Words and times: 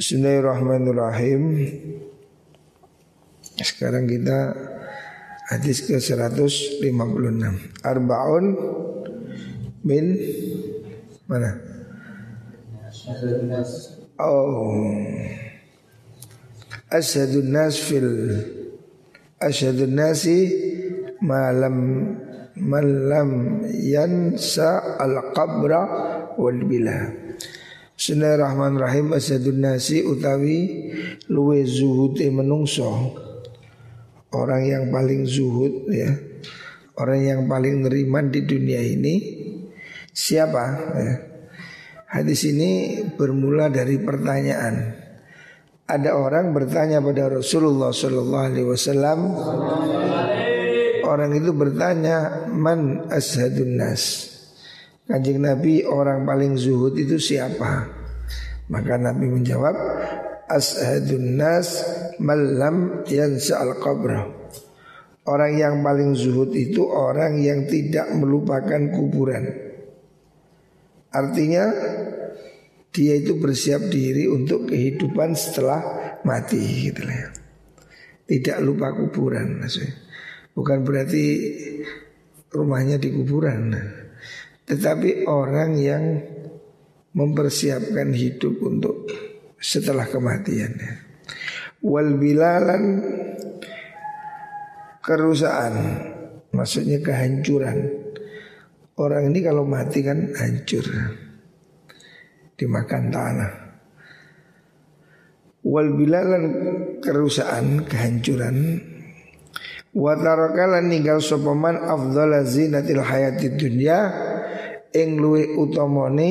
Bismillahirrahmanirrahim. 0.00 1.60
Sekarang 3.60 4.08
kita 4.08 4.56
hadis 5.52 5.84
ke 5.84 6.00
156. 6.00 6.80
Arbaun 7.84 8.56
min 9.84 10.16
mana? 11.28 11.52
Oh. 14.16 14.72
Asyadun 16.88 17.52
nas 17.52 17.76
fil 17.76 18.40
Asyadun 19.36 20.00
nasi 20.00 20.48
malam 21.20 21.76
malam 22.56 23.60
yansa 23.68 24.96
al 24.96 25.36
qabra 25.36 25.84
wal 26.40 26.64
bila. 26.64 27.28
Bismillahirrahmanirrahim. 28.00 29.12
Asyadun 29.12 29.60
nasi 29.60 30.00
utawi 30.00 30.88
luwe 31.28 31.68
zuhud 31.68 32.16
menungso. 32.32 32.88
Orang 34.32 34.64
yang 34.64 34.88
paling 34.88 35.28
zuhud 35.28 35.84
ya. 35.92 36.08
Orang 36.96 37.20
yang 37.20 37.40
paling 37.44 37.84
neriman 37.84 38.32
di 38.32 38.40
dunia 38.48 38.80
ini 38.80 39.14
Siapa 40.16 40.64
ya? 40.96 41.14
Hadis 42.08 42.48
ini 42.48 43.04
bermula 43.20 43.68
dari 43.68 44.00
pertanyaan. 44.00 44.96
Ada 45.84 46.16
orang 46.16 46.56
bertanya 46.56 47.04
pada 47.04 47.28
Rasulullah 47.28 47.92
Wasallam. 48.64 49.20
Orang 51.04 51.36
itu 51.36 51.52
bertanya, 51.52 52.48
man 52.48 53.12
ashadun 53.12 53.76
nas. 53.76 54.29
Kanjeng 55.10 55.42
Nabi 55.42 55.82
orang 55.82 56.22
paling 56.22 56.54
zuhud 56.54 56.94
itu 56.94 57.18
siapa? 57.18 57.90
Maka 58.70 58.94
Nabi 58.94 59.26
menjawab, 59.26 59.74
ashadun 60.46 61.34
nas 61.34 61.82
malam 62.22 63.02
yansa 63.10 63.58
al 63.58 63.74
qabr. 63.82 64.38
Orang 65.26 65.58
yang 65.58 65.82
paling 65.82 66.14
zuhud 66.14 66.54
itu 66.54 66.86
orang 66.86 67.42
yang 67.42 67.66
tidak 67.66 68.06
melupakan 68.14 68.78
kuburan. 68.94 69.50
Artinya 71.10 71.66
dia 72.94 73.18
itu 73.18 73.34
bersiap 73.34 73.90
diri 73.90 74.30
untuk 74.30 74.70
kehidupan 74.70 75.34
setelah 75.34 75.82
mati 76.22 76.86
gitu 76.86 77.02
ya. 77.02 77.34
Tidak 78.30 78.62
lupa 78.62 78.94
kuburan 78.94 79.58
maksudnya. 79.58 79.90
Bukan 80.54 80.86
berarti 80.86 81.24
rumahnya 82.54 83.02
di 83.02 83.10
kuburan. 83.10 83.74
Tetapi 84.70 85.26
orang 85.26 85.74
yang 85.74 86.04
mempersiapkan 87.10 88.14
hidup 88.14 88.54
untuk 88.62 89.10
setelah 89.58 90.06
kematian. 90.06 90.78
Wal 91.82 92.14
bilalan 92.14 93.02
kerusakan 95.02 95.74
maksudnya 96.54 97.02
kehancuran. 97.02 97.98
Orang 98.94 99.32
ini 99.32 99.42
kalau 99.42 99.66
mati 99.66 100.06
kan 100.06 100.30
hancur 100.38 100.86
dimakan 102.54 103.10
tanah. 103.10 103.52
Wal 105.66 105.98
bilalan 105.98 106.44
kerusakan, 107.02 107.90
kehancuran. 107.90 108.86
Wa 109.90 110.14
tarakalan 110.14 110.86
ninggal 110.86 111.18
sopaman 111.18 111.74
afdhala 111.74 112.46
zinatil 112.46 113.02
hayati 113.02 113.58
dunya 113.58 114.29
ing 114.90 115.22
luwe 115.22 115.54
utamane 115.54 116.30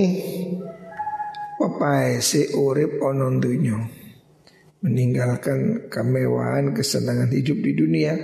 papae 1.60 2.20
se 2.20 2.52
urip 2.56 3.00
ana 3.04 3.28
dunya. 3.40 3.76
Meninggalkan 4.80 5.92
kemewahan 5.92 6.72
kesenangan 6.72 7.32
hidup 7.36 7.60
di 7.60 7.72
dunia. 7.76 8.16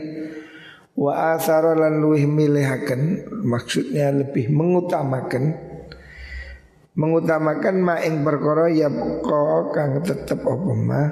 Wa 0.95 1.35
athara 1.35 1.75
lan 1.75 1.99
luwih 1.99 2.23
milihaken 2.23 3.27
Maksudnya 3.43 4.15
lebih 4.15 4.47
mengutamakan 4.47 5.51
mengutamakan 6.95 7.75
ma 7.83 7.99
ing 7.99 8.23
perkara 8.23 8.71
ya 8.71 8.87
kang 9.75 9.99
tetep 9.99 10.39
apa 10.39 10.73
ma? 10.79 11.03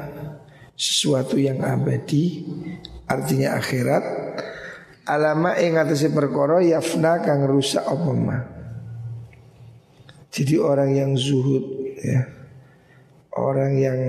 Sesuatu 0.79 1.35
yang 1.35 1.59
abadi 1.59 2.47
artinya 3.11 3.59
akhirat. 3.59 4.03
Alama 5.03 5.59
ing 5.59 5.75
atase 5.75 6.07
perkara 6.07 6.63
yafna 6.63 7.19
kang 7.19 7.43
rusak 7.43 7.83
apa 7.83 8.11
ma 8.15 8.52
jadi 10.33 10.57
orang 10.57 10.97
yang 10.97 11.11
zuhud 11.13 11.93
ya 12.01 12.25
orang 13.37 13.73
yang 13.77 13.99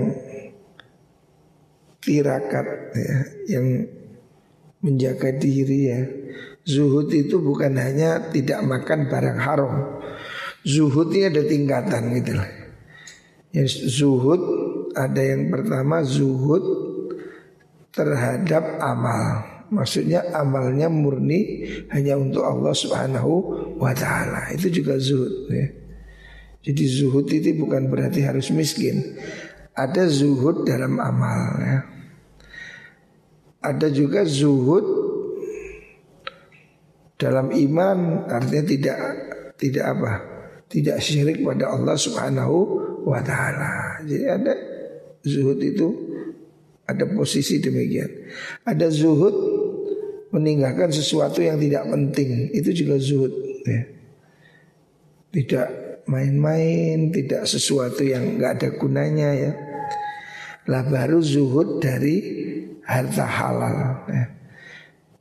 tirakat 2.01 2.67
ya 2.97 3.17
yang 3.57 3.85
menjaga 4.81 5.29
diri 5.37 5.79
ya 5.93 6.01
zuhud 6.65 7.13
itu 7.13 7.37
bukan 7.37 7.77
hanya 7.77 8.33
tidak 8.33 8.65
makan 8.65 9.05
barang 9.09 9.39
haram 9.41 9.73
Zuhud 10.65 11.13
ada 11.13 11.45
tingkatan 11.45 12.09
gitu 12.17 12.33
lah. 12.41 12.49
Ya, 13.53 13.69
zuhud 13.69 14.41
ada 14.97 15.21
yang 15.21 15.53
pertama 15.53 16.01
zuhud 16.01 16.65
terhadap 17.93 18.81
amal. 18.81 19.45
Maksudnya 19.69 20.25
amalnya 20.33 20.89
murni 20.89 21.69
hanya 21.93 22.17
untuk 22.17 22.41
Allah 22.41 22.73
Subhanahu 22.73 23.33
wa 23.77 23.93
taala. 23.93 24.49
Itu 24.57 24.73
juga 24.73 24.97
zuhud 24.97 25.53
ya. 25.53 25.69
Jadi 26.65 26.83
zuhud 26.89 27.29
itu 27.29 27.53
bukan 27.61 27.93
berarti 27.93 28.25
harus 28.25 28.49
miskin. 28.49 29.21
Ada 29.77 30.09
zuhud 30.09 30.65
dalam 30.65 30.97
amal 30.97 31.61
ya. 31.61 31.79
Ada 33.61 33.93
juga 33.93 34.25
zuhud 34.25 34.85
dalam 37.21 37.53
iman 37.53 38.25
artinya 38.25 38.65
tidak 38.65 38.97
tidak 39.61 39.85
apa? 39.85 40.13
tidak 40.65 40.97
syirik 40.99 41.45
pada 41.45 41.71
Allah 41.71 41.95
Subhanahu 41.95 42.57
wa 43.05 43.21
taala. 43.21 44.01
Jadi 44.03 44.25
ada 44.25 44.53
zuhud 45.21 45.61
itu 45.61 45.87
ada 46.85 47.05
posisi 47.13 47.61
demikian. 47.61 48.09
Ada 48.65 48.89
zuhud 48.89 49.35
meninggalkan 50.33 50.91
sesuatu 50.91 51.39
yang 51.39 51.61
tidak 51.61 51.85
penting, 51.87 52.51
itu 52.51 52.69
juga 52.73 52.99
zuhud 52.99 53.33
ya. 53.63 53.81
Tidak 55.31 55.84
main-main, 56.05 57.09
tidak 57.09 57.49
sesuatu 57.49 58.05
yang 58.05 58.37
nggak 58.37 58.51
ada 58.61 58.69
gunanya 58.77 59.29
ya. 59.33 59.51
Lah 60.65 60.81
baru 60.85 61.21
zuhud 61.21 61.81
dari 61.81 62.17
harta 62.85 63.25
halal 63.25 64.05
ya. 64.09 64.25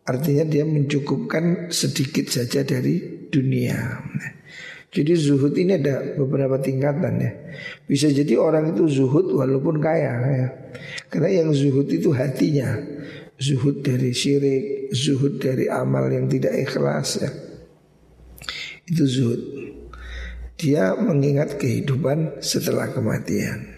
Artinya 0.04 0.44
dia 0.44 0.64
mencukupkan 0.68 1.72
sedikit 1.72 2.28
saja 2.28 2.60
dari 2.60 3.24
dunia. 3.32 3.76
Ya. 4.04 4.30
Jadi 4.94 5.12
zuhud 5.18 5.56
ini 5.58 5.80
ada 5.80 6.14
beberapa 6.14 6.60
tingkatan 6.60 7.18
ya. 7.18 7.32
Bisa 7.88 8.12
jadi 8.12 8.38
orang 8.38 8.76
itu 8.76 8.86
zuhud 8.86 9.32
walaupun 9.32 9.80
kaya 9.80 10.12
ya. 10.22 10.48
Karena 11.10 11.42
yang 11.42 11.50
zuhud 11.50 11.88
itu 11.88 12.12
hatinya. 12.12 12.78
Zuhud 13.34 13.82
dari 13.82 14.14
syirik, 14.14 14.94
zuhud 14.94 15.42
dari 15.42 15.66
amal 15.66 16.06
yang 16.06 16.30
tidak 16.30 16.54
ikhlas 16.54 17.18
ya. 17.18 17.30
Itu 18.86 19.02
zuhud. 19.08 19.42
Dia 20.64 20.96
mengingat 20.96 21.60
kehidupan 21.60 22.40
setelah 22.40 22.88
kematian. 22.88 23.76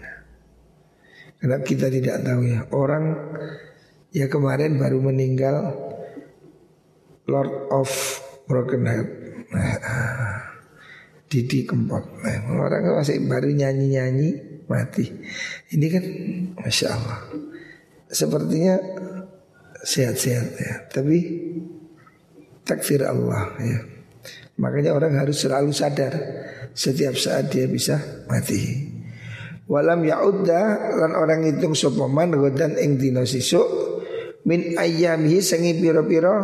Karena 1.35 1.59
kita 1.59 1.91
tidak 1.91 2.23
tahu 2.23 2.47
ya 2.47 2.63
orang 2.71 3.11
ya 4.15 4.31
kemarin 4.31 4.79
baru 4.79 5.03
meninggal 5.03 5.75
Lord 7.27 7.67
of 7.75 7.91
Broken 8.47 8.87
Heart. 8.87 9.09
Didi 11.27 11.67
Kempot 11.67 12.23
nah, 12.23 12.39
Orang 12.55 13.03
masih 13.03 13.19
baru 13.27 13.51
nyanyi-nyanyi 13.51 14.63
mati 14.71 15.11
Ini 15.75 15.87
kan 15.91 16.03
Masya 16.63 16.87
Allah 16.87 17.19
Sepertinya 18.07 18.79
sehat-sehat 19.83 20.47
ya 20.55 20.73
Tapi 20.87 21.17
takdir 22.63 23.03
Allah 23.03 23.51
ya 23.59 23.96
Makanya 24.57 24.97
orang 24.97 25.13
harus 25.17 25.37
selalu 25.37 25.69
sadar 25.69 26.13
Setiap 26.73 27.13
saat 27.13 27.53
dia 27.53 27.69
bisa 27.69 28.25
mati. 28.25 28.89
Walam 29.69 30.01
ya'udda 30.01 30.61
Lan 30.97 31.13
orang 31.13 31.45
hitung 31.45 31.77
sopaman 31.77 32.33
Godan 32.33 32.73
ing 32.77 32.97
dino 32.97 33.21
sisuk 33.21 33.65
Min 34.49 34.77
ayamihi 34.77 35.39
sengi 35.41 35.77
piro-piro 35.77 36.35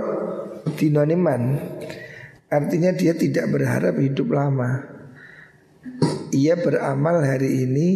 Dinoniman 0.77 1.43
Artinya 2.53 2.93
dia 2.93 3.17
tidak 3.17 3.49
berharap 3.49 3.97
hidup 3.97 4.29
lama. 4.29 4.85
Ia 6.29 6.53
beramal 6.53 7.25
hari 7.25 7.65
ini 7.65 7.89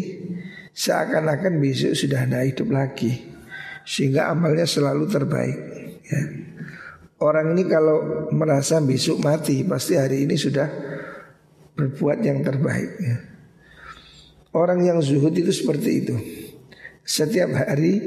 Seakan-akan 0.73 1.61
besok 1.61 1.93
sudah 1.93 2.25
tidak 2.25 2.45
hidup 2.45 2.69
lagi. 2.73 3.13
Sehingga 3.81 4.29
amalnya 4.29 4.65
selalu 4.65 5.09
terbaik 5.09 5.57
ya. 6.05 6.21
Orang 7.17 7.57
ini 7.57 7.65
kalau 7.65 8.29
merasa 8.29 8.77
besok 8.77 9.25
mati 9.25 9.65
Pasti 9.65 9.97
hari 9.97 10.29
ini 10.29 10.37
sudah 10.37 10.69
berbuat 11.73 12.21
yang 12.21 12.45
terbaik 12.45 12.91
ya. 13.01 13.17
Orang 14.53 14.85
yang 14.85 15.01
zuhud 15.01 15.33
itu 15.33 15.49
seperti 15.49 15.89
itu 16.05 16.15
Setiap 17.01 17.57
hari 17.57 18.01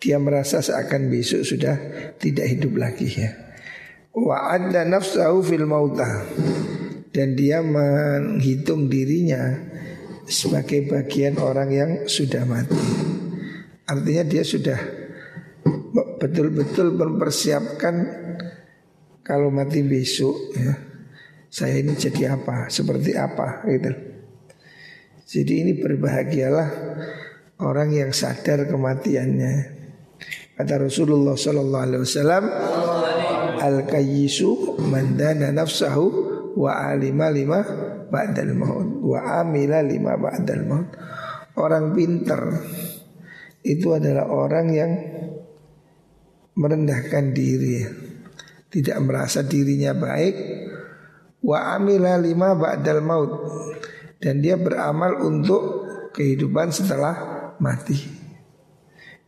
dia 0.00 0.16
merasa 0.16 0.64
seakan 0.64 1.12
besok 1.12 1.44
sudah 1.44 1.76
tidak 2.16 2.48
hidup 2.48 2.72
lagi 2.80 3.20
ya. 3.20 3.36
Wa 4.16 4.56
adda 4.56 4.88
nafsahu 4.88 5.44
fil 5.44 5.68
mauta 5.68 6.24
dan 7.12 7.36
dia 7.36 7.60
menghitung 7.60 8.88
dirinya 8.88 9.60
sebagai 10.24 10.88
bagian 10.88 11.36
orang 11.36 11.68
yang 11.68 11.90
sudah 12.08 12.48
mati. 12.48 12.80
Artinya 13.84 14.24
dia 14.24 14.40
sudah 14.40 14.80
betul-betul 16.20 16.92
mempersiapkan 16.92 17.94
kalau 19.24 19.48
mati 19.48 19.80
besok 19.80 20.36
ya. 20.52 20.74
Saya 21.50 21.82
ini 21.82 21.98
jadi 21.98 22.38
apa, 22.38 22.70
seperti 22.70 23.18
apa 23.18 23.66
gitu. 23.66 23.90
Jadi 25.26 25.52
ini 25.66 25.72
berbahagialah 25.82 26.68
orang 27.58 27.90
yang 27.90 28.10
sadar 28.14 28.70
kematiannya. 28.70 29.80
Kata 30.54 30.86
Rasulullah 30.86 31.34
Sallallahu 31.34 31.84
Alaihi 31.90 32.02
Wasallam, 32.06 32.44
al 33.58 33.76
kayyisu 33.88 34.78
mandana 34.78 35.50
nafsahu 35.50 36.06
wa 36.54 36.70
alima 36.86 37.34
lima 37.34 37.62
ba'dal 38.10 38.54
maut 38.54 39.02
wa 39.02 39.42
amila 39.42 39.82
lima 39.82 40.14
ba'dal 40.18 40.64
maut. 40.70 40.88
Orang 41.58 41.98
pinter 41.98 42.40
itu 43.66 43.90
adalah 43.90 44.30
orang 44.30 44.66
yang 44.70 44.92
merendahkan 46.56 47.34
diri. 47.34 47.84
Tidak 48.70 48.96
merasa 49.02 49.42
dirinya 49.42 49.94
baik. 49.94 50.34
Wa 51.42 51.74
amila 51.74 52.14
lima 52.18 52.54
ba'dal 52.54 53.02
maut. 53.02 53.32
Dan 54.20 54.44
dia 54.44 54.60
beramal 54.60 55.18
untuk 55.24 55.62
kehidupan 56.14 56.70
setelah 56.70 57.14
mati. 57.58 57.96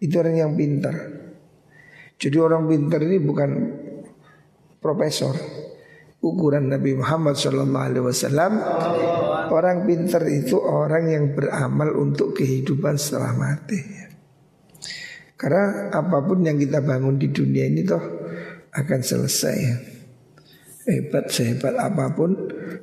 Itu 0.02 0.18
orang 0.20 0.36
yang 0.36 0.52
pintar. 0.54 0.96
Jadi 2.18 2.36
orang 2.38 2.68
pintar 2.70 3.00
ini 3.02 3.18
bukan 3.18 3.50
profesor. 4.78 5.34
Ukuran 6.22 6.70
Nabi 6.70 6.94
Muhammad 6.94 7.34
SAW 7.34 7.66
orang 9.50 9.82
pintar 9.82 10.22
itu 10.30 10.54
orang 10.54 11.10
yang 11.10 11.24
beramal 11.34 11.98
untuk 11.98 12.38
kehidupan 12.38 12.94
setelah 12.94 13.34
mati 13.34 14.11
karena 15.42 15.90
apa 15.90 16.22
pun 16.22 16.46
yang 16.46 16.54
kita 16.54 16.78
bangun 16.78 17.18
di 17.18 17.34
dunia 17.34 17.66
ini 17.66 17.82
toh 17.82 17.98
akan 18.70 19.00
selesai. 19.02 19.58
Hebat 20.86 21.34
sehebat 21.34 21.74
apa 21.74 22.14
pun 22.14 22.30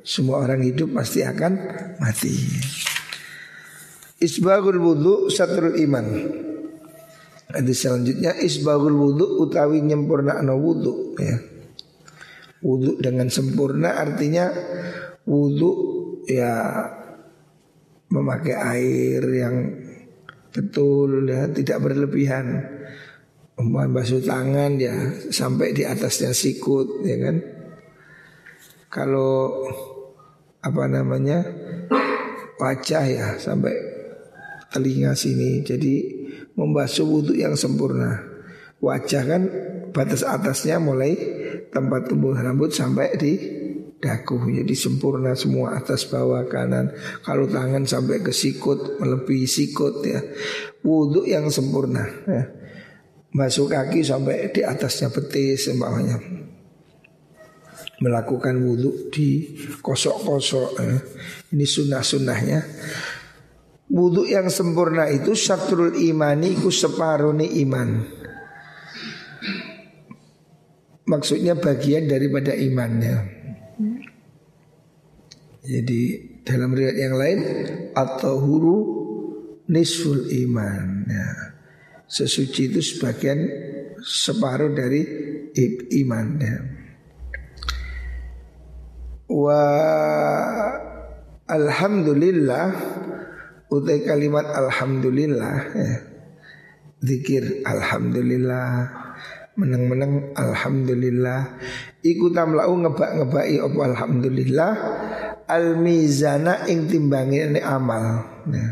semua 0.04 0.44
orang 0.44 0.60
hidup 0.60 0.92
pasti 0.92 1.24
akan 1.24 1.56
mati. 1.96 2.36
Isbagul 4.20 4.76
wudhu 4.76 5.32
satrul 5.32 5.72
iman. 5.88 6.04
Ada 7.48 7.72
selanjutnya 7.72 8.36
isbagul 8.36 8.92
wudhu 8.92 9.40
utawi 9.40 9.80
nyempurna 9.80 10.44
no 10.44 10.60
wudhu 10.60 11.16
ya. 11.16 11.40
Wudhu 12.60 13.00
dengan 13.00 13.32
sempurna 13.32 13.96
artinya 13.96 14.52
wudhu 15.24 15.72
ya 16.28 16.52
memakai 18.12 18.52
air 18.52 19.24
yang 19.32 19.56
betul 20.50 21.26
ya 21.26 21.50
tidak 21.50 21.78
berlebihan. 21.82 22.66
Membasuh 23.60 24.24
tangan 24.24 24.80
ya 24.80 25.12
sampai 25.28 25.76
di 25.76 25.84
atasnya 25.84 26.32
sikut 26.32 27.04
ya 27.04 27.16
kan? 27.20 27.36
Kalau 28.88 29.68
apa 30.64 30.84
namanya 30.88 31.44
wajah 32.56 33.04
ya 33.04 33.26
sampai 33.36 33.74
telinga 34.72 35.12
sini. 35.12 35.60
Jadi 35.60 35.94
membasuh 36.56 37.04
wudhu 37.04 37.36
yang 37.36 37.52
sempurna. 37.52 38.24
Wajah 38.80 39.22
kan 39.28 39.42
batas 39.92 40.24
atasnya 40.24 40.80
mulai 40.80 41.12
tempat 41.68 42.08
tumbuh 42.08 42.32
rambut 42.32 42.72
sampai 42.72 43.12
di 43.20 43.59
daku 44.00 44.48
jadi 44.48 44.72
sempurna 44.72 45.36
semua 45.36 45.76
atas 45.76 46.08
bawah 46.08 46.48
kanan. 46.48 46.90
Kalau 47.20 47.44
tangan 47.46 47.84
sampai 47.84 48.24
ke 48.24 48.32
sikut 48.32 48.96
melebihi 48.96 49.44
sikut 49.44 50.00
ya. 50.02 50.20
Wudhu 50.80 51.28
yang 51.28 51.52
sempurna 51.52 52.08
ya. 52.24 52.42
masuk 53.30 53.70
kaki 53.70 54.02
sampai 54.02 54.50
di 54.50 54.64
atasnya 54.66 55.12
betis 55.12 55.70
bawahnya 55.78 56.18
melakukan 58.00 58.56
wudhu 58.64 59.12
di 59.12 59.44
kosok-kosok 59.84 60.70
ya. 60.80 60.96
ini 61.52 61.68
sunnah-sunnahnya. 61.68 62.60
Wudhu 63.92 64.24
yang 64.24 64.48
sempurna 64.48 65.12
itu 65.12 65.36
syatrul 65.36 65.92
imani 65.92 66.56
ku 66.56 66.72
separuni 66.72 67.60
iman. 67.60 67.90
Maksudnya 71.04 71.58
bagian 71.58 72.08
daripada 72.08 72.56
imannya 72.56 73.39
jadi 75.60 76.02
dalam 76.40 76.72
riwayat 76.72 76.96
yang 76.96 77.16
lain 77.20 77.40
atau 77.92 78.40
huru 78.40 78.78
nisful 79.68 80.24
iman. 80.48 81.04
Ya. 81.04 81.28
Sesuci 82.10 82.72
itu 82.72 82.80
sebagian 82.80 83.44
separuh 84.00 84.72
dari 84.72 85.04
iman. 86.00 86.26
Ya. 86.40 86.58
Wa 89.30 89.62
alhamdulillah 91.46 92.66
utai 93.70 94.00
kalimat 94.02 94.48
alhamdulillah 94.48 95.56
ya. 95.76 95.94
Zikir 97.00 97.64
alhamdulillah 97.64 98.92
menang-menang 99.56 100.32
alhamdulillah 100.36 101.60
iku 102.00 102.32
tamlau 102.32 102.76
ngebak-ngebaki 102.80 103.56
apa 103.60 103.80
alhamdulillah 103.92 104.72
al 105.50 105.74
mizana 105.74 106.70
ing 106.70 106.86
ini 106.86 107.58
amal. 107.58 108.22
Nah. 108.46 108.70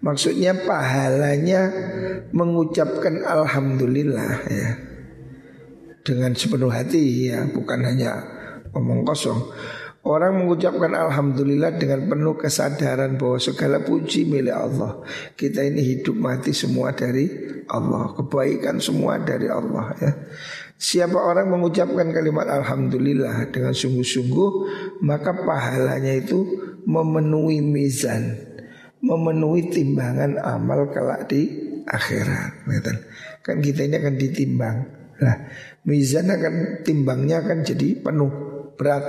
Maksudnya 0.00 0.56
pahalanya 0.64 1.68
mengucapkan 2.32 3.20
alhamdulillah 3.20 4.32
ya. 4.48 4.68
Dengan 6.00 6.32
sepenuh 6.32 6.72
hati 6.72 7.28
ya, 7.28 7.44
bukan 7.52 7.84
hanya 7.84 8.24
omong 8.72 9.04
kosong. 9.04 9.52
Orang 10.00 10.40
mengucapkan 10.40 10.96
Alhamdulillah 10.96 11.76
dengan 11.76 12.08
penuh 12.08 12.32
kesadaran 12.32 13.20
bahwa 13.20 13.36
segala 13.36 13.84
puji 13.84 14.24
milik 14.24 14.56
Allah 14.56 15.04
Kita 15.36 15.60
ini 15.60 15.84
hidup 15.84 16.16
mati 16.16 16.56
semua 16.56 16.96
dari 16.96 17.28
Allah 17.68 18.08
Kebaikan 18.16 18.80
semua 18.80 19.20
dari 19.20 19.52
Allah 19.52 19.92
ya 20.00 20.12
Siapa 20.80 21.20
orang 21.20 21.52
mengucapkan 21.52 22.08
kalimat 22.08 22.48
Alhamdulillah 22.48 23.52
dengan 23.52 23.76
sungguh-sungguh 23.76 24.50
Maka 25.04 25.44
pahalanya 25.44 26.16
itu 26.16 26.40
memenuhi 26.88 27.60
mizan 27.60 28.40
Memenuhi 29.04 29.68
timbangan 29.68 30.40
amal 30.40 30.88
kelak 30.88 31.28
di 31.28 31.68
akhirat. 31.90 32.70
Kan 33.40 33.64
kita 33.64 33.88
ini 33.88 33.96
akan 33.98 34.14
ditimbang. 34.20 34.76
Nah 35.20 35.36
mizan 35.88 36.30
akan 36.30 36.84
timbangnya 36.84 37.40
akan 37.44 37.64
jadi 37.64 37.96
penuh 38.00 38.30
berat. 38.76 39.04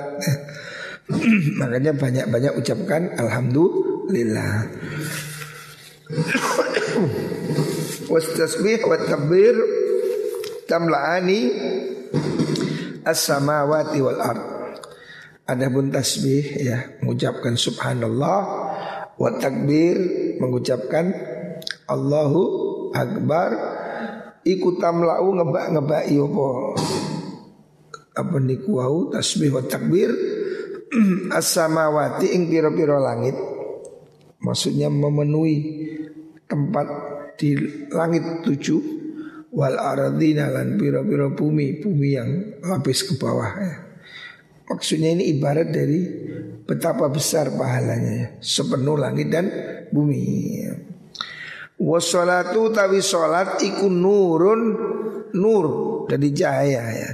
Makanya 1.59 1.93
banyak-banyak 1.95 2.53
ucapkan 2.55 3.11
Alhamdulillah. 3.19 4.67
Wastasbih 8.11 8.83
wa 8.83 8.97
takbir 9.07 9.55
tamla'ani 10.67 11.39
as-samawati 13.05 13.99
wal 14.01 14.21
ard. 14.21 14.43
Adapun 15.49 15.91
tasbih 15.91 16.45
ya 16.61 16.77
mengucapkan 17.01 17.57
subhanallah. 17.57 18.39
Wa 19.19 19.29
takbir 19.37 19.97
mengucapkan 20.39 21.11
Allahu 21.89 22.41
akbar. 22.95 23.79
Iku 24.41 24.81
tamla'u 24.81 25.37
ngebak-ngebak 25.37 26.03
apa? 26.09 26.49
Apa 28.17 28.35
niku 28.41 28.81
wau? 28.81 29.13
Tasbih 29.13 29.53
wa 29.53 29.61
takbir. 29.65 30.09
As-samawati 31.37 32.33
ing 32.33 32.49
pira-pira 32.49 32.97
langit. 32.97 33.37
Maksudnya 34.41 34.89
memenuhi 34.89 35.57
tempat 36.49 36.87
di 37.37 37.55
langit 37.93 38.43
tujuh 38.43 39.00
wal 39.51 39.75
aradina 39.75 40.47
lan 40.47 40.79
piro-piro 40.79 41.35
bumi 41.35 41.83
bumi 41.83 42.09
yang 42.15 42.29
lapis 42.63 43.03
ke 43.03 43.13
bawah 43.19 43.51
ya. 43.59 43.75
Maksudnya 44.71 45.11
ini 45.19 45.35
ibarat 45.35 45.67
dari 45.67 45.99
betapa 46.63 47.11
besar 47.11 47.51
pahalanya 47.51 48.13
ya. 48.15 48.27
Sepenuh 48.39 48.95
langit 48.95 49.27
dan 49.27 49.51
bumi 49.91 50.21
ya. 50.63 50.73
Wassalatu 51.81 52.71
tawi 52.71 53.03
sholat 53.03 53.59
iku 53.59 53.91
nurun 53.91 54.61
nur 55.35 55.67
dari 56.07 56.31
cahaya 56.31 56.83
ya. 56.87 57.11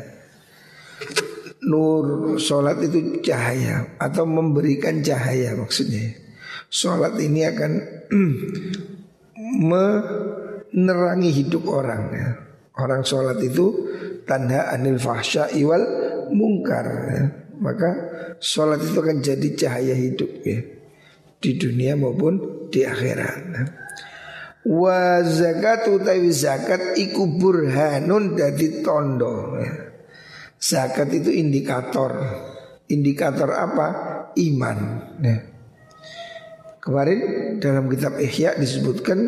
Nur 1.65 2.37
sholat 2.37 2.77
itu 2.85 3.25
cahaya 3.25 3.97
atau 3.97 4.29
memberikan 4.29 5.01
cahaya 5.01 5.57
maksudnya. 5.57 6.13
Sholat 6.69 7.17
ini 7.17 7.41
akan 7.47 7.71
menerangi 10.73 11.31
hidup 11.31 11.63
orang 11.69 12.03
ya. 12.11 12.29
Orang 12.77 13.01
sholat 13.01 13.41
itu 13.41 13.73
tanda 14.29 14.69
anil 14.69 15.01
fahsya 15.01 15.49
iwal 15.55 15.81
mungkar 16.33 16.87
ya. 17.11 17.23
Maka 17.57 17.89
sholat 18.37 18.83
itu 18.85 18.97
akan 19.01 19.17
jadi 19.17 19.49
cahaya 19.57 19.97
hidup 19.97 20.29
ya 20.45 20.61
Di 21.41 21.57
dunia 21.57 21.97
maupun 21.97 22.67
di 22.69 22.85
akhirat 22.85 23.37
ya. 23.49 23.63
Wa 24.67 25.23
zakat 25.23 25.89
utawi 25.89 26.29
zakat 26.29 26.99
iku 26.99 27.39
burhanun 27.39 28.37
dadi 28.37 28.83
tondo 28.83 29.57
ya. 29.57 29.73
Zakat 30.57 31.13
itu 31.13 31.29
indikator 31.33 32.13
Indikator 32.87 33.51
apa? 33.51 33.87
Iman 34.39 34.79
ya. 35.19 35.37
Kemarin 36.79 37.19
dalam 37.59 37.91
kitab 37.91 38.15
Ihya 38.15 38.55
disebutkan 38.55 39.27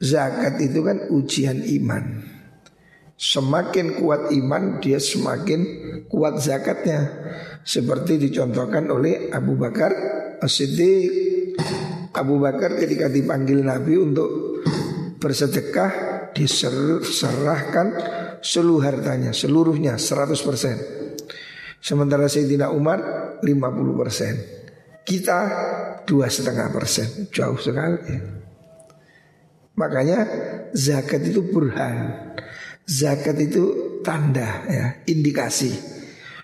Zakat 0.00 0.56
itu 0.64 0.80
kan 0.80 1.12
ujian 1.12 1.60
iman. 1.60 2.24
Semakin 3.20 4.00
kuat 4.00 4.32
iman 4.32 4.80
dia 4.80 4.96
semakin 4.96 5.60
kuat 6.08 6.40
zakatnya. 6.40 7.04
Seperti 7.60 8.16
dicontohkan 8.16 8.88
oleh 8.88 9.28
Abu 9.28 9.60
Bakar 9.60 9.92
As-Siddiq. 10.40 11.12
Abu 12.16 12.40
Bakar 12.40 12.74
ketika 12.80 13.06
dipanggil 13.06 13.62
Nabi 13.62 13.94
untuk 14.00 14.28
bersedekah 15.20 15.90
Diserahkan 16.30 17.86
seluruh 18.40 18.82
hartanya 18.82 19.30
Seluruhnya 19.30 19.94
100% 20.00 20.34
Sementara 21.78 22.26
Sayyidina 22.26 22.72
Umar 22.72 22.98
50% 23.44 25.04
Kita 25.06 25.38
dua 26.06 26.26
setengah 26.26 26.70
persen. 26.74 27.30
Jauh 27.30 27.58
sekali 27.60 28.39
Makanya 29.80 30.28
zakat 30.76 31.24
itu 31.24 31.40
burhan 31.48 32.30
Zakat 32.90 33.38
itu 33.38 33.62
tanda 34.02 34.66
ya, 34.66 34.98
indikasi. 35.06 35.70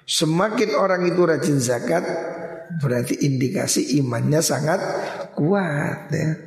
Semakin 0.06 0.78
orang 0.78 1.02
itu 1.10 1.26
rajin 1.26 1.58
zakat 1.58 2.06
berarti 2.78 3.18
indikasi 3.18 3.98
imannya 3.98 4.38
sangat 4.38 4.78
kuat 5.34 6.06
ya. 6.14 6.38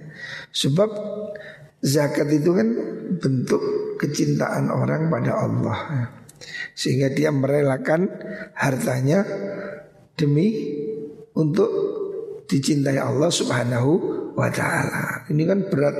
Sebab 0.55 0.89
zakat 1.83 2.31
itu 2.31 2.55
kan 2.55 2.67
bentuk 3.19 3.59
kecintaan 3.99 4.71
orang 4.71 5.11
pada 5.11 5.35
Allah 5.35 5.79
ya. 5.91 6.05
Sehingga 6.71 7.11
dia 7.11 7.35
merelakan 7.35 8.07
hartanya 8.55 9.27
demi 10.15 10.79
untuk 11.35 11.67
dicintai 12.47 12.95
Allah 12.95 13.27
Subhanahu 13.27 13.91
wa 14.39 14.47
taala. 14.47 15.27
Ini 15.27 15.43
kan 15.43 15.67
berat 15.67 15.97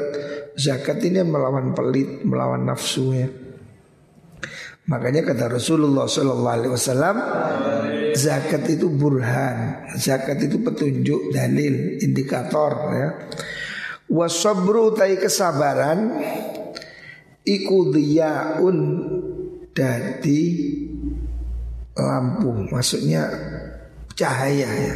zakat 0.59 0.99
ini 1.07 1.23
melawan 1.23 1.71
pelit, 1.71 2.27
melawan 2.27 2.67
nafsu 2.67 3.15
ya. 3.15 3.31
Makanya 4.89 5.21
kata 5.21 5.53
Rasulullah 5.53 6.09
Sallallahu 6.09 6.55
Alaihi 6.59 6.73
Wasallam, 6.73 7.15
zakat 8.17 8.65
itu 8.73 8.89
burhan, 8.89 9.85
zakat 10.01 10.41
itu 10.41 10.59
petunjuk, 10.65 11.29
dalil, 11.29 12.01
indikator. 12.01 12.73
Ya. 12.97 13.09
Wasabru 14.09 14.97
tai 14.97 15.21
kesabaran, 15.21 16.17
iku 17.45 17.93
diyaun 17.93 18.77
dadi 19.77 20.43
lampu, 21.93 22.73
maksudnya 22.73 23.29
cahaya 24.17 24.69
ya. 24.73 24.95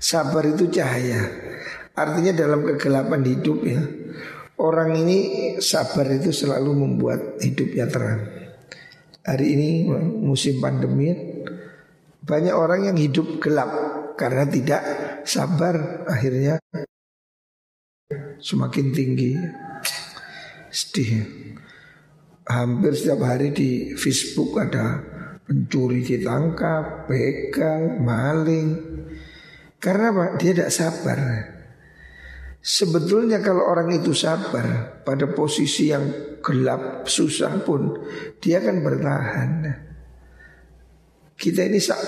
Sabar 0.00 0.48
itu 0.48 0.72
cahaya. 0.72 1.28
Artinya 1.92 2.32
dalam 2.32 2.64
kegelapan 2.64 3.20
hidup 3.20 3.60
ya. 3.68 3.84
Orang 4.56 4.96
ini 4.96 5.18
sabar 5.60 6.08
itu 6.08 6.32
selalu 6.32 6.72
membuat 6.72 7.36
hidupnya 7.44 7.92
terang. 7.92 8.24
Hari 9.20 9.46
ini 9.52 9.70
musim 10.24 10.64
pandemi 10.64 11.12
banyak 12.24 12.56
orang 12.56 12.88
yang 12.88 12.96
hidup 12.96 13.36
gelap 13.36 13.68
karena 14.16 14.48
tidak 14.48 14.82
sabar 15.28 16.08
akhirnya 16.08 16.56
semakin 18.40 18.96
tinggi. 18.96 19.36
Sedih. 20.72 21.26
Hampir 22.46 22.96
setiap 22.96 23.26
hari 23.26 23.52
di 23.52 23.92
Facebook 23.98 24.56
ada 24.56 25.02
pencuri 25.44 26.00
ditangkap, 26.00 27.04
begal, 27.10 27.98
maling. 28.00 28.68
Karena? 29.76 30.32
Dia 30.40 30.52
tidak 30.56 30.70
sabar. 30.72 31.18
Sebetulnya 32.66 33.38
kalau 33.38 33.62
orang 33.62 33.94
itu 33.94 34.10
sabar 34.10 34.98
pada 35.06 35.30
posisi 35.30 35.94
yang 35.94 36.02
gelap, 36.42 37.06
susah 37.06 37.62
pun 37.62 37.94
dia 38.42 38.58
akan 38.58 38.82
bertahan. 38.82 39.50
Kita 41.38 41.62
ini 41.62 41.78
sak 41.78 42.02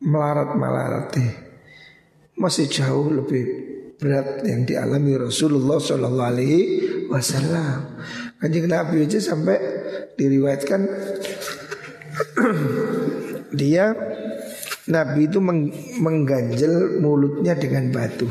melarat-melarat 0.00 1.12
deh. 1.12 1.32
Masih 2.40 2.72
jauh 2.72 3.12
lebih 3.12 3.44
berat 4.00 4.40
yang 4.48 4.64
dialami 4.64 5.28
Rasulullah 5.28 5.76
Shallallahu 5.76 6.30
Alaihi 6.32 6.62
Wasallam. 7.12 8.00
Kanjeng 8.40 8.64
Nabi 8.64 9.04
aja 9.04 9.20
sampai 9.20 9.60
diriwayatkan 10.16 10.80
dia 13.60 13.92
Nabi 14.88 15.28
itu 15.28 15.36
mengganjel 16.00 16.96
mulutnya 17.04 17.52
dengan 17.60 17.92
batu. 17.92 18.24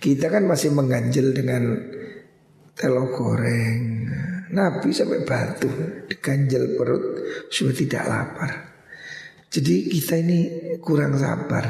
Kita 0.00 0.32
kan 0.32 0.48
masih 0.48 0.72
mengganjel 0.72 1.36
dengan 1.36 1.76
telur 2.72 3.12
goreng. 3.12 4.08
Nabi 4.50 4.90
sampai 4.96 5.22
batu 5.28 5.68
diganjel 6.08 6.74
perut 6.74 7.04
sudah 7.52 7.76
tidak 7.76 8.02
lapar. 8.08 8.50
Jadi 9.52 9.92
kita 9.92 10.16
ini 10.18 10.40
kurang 10.80 11.20
sabar. 11.20 11.68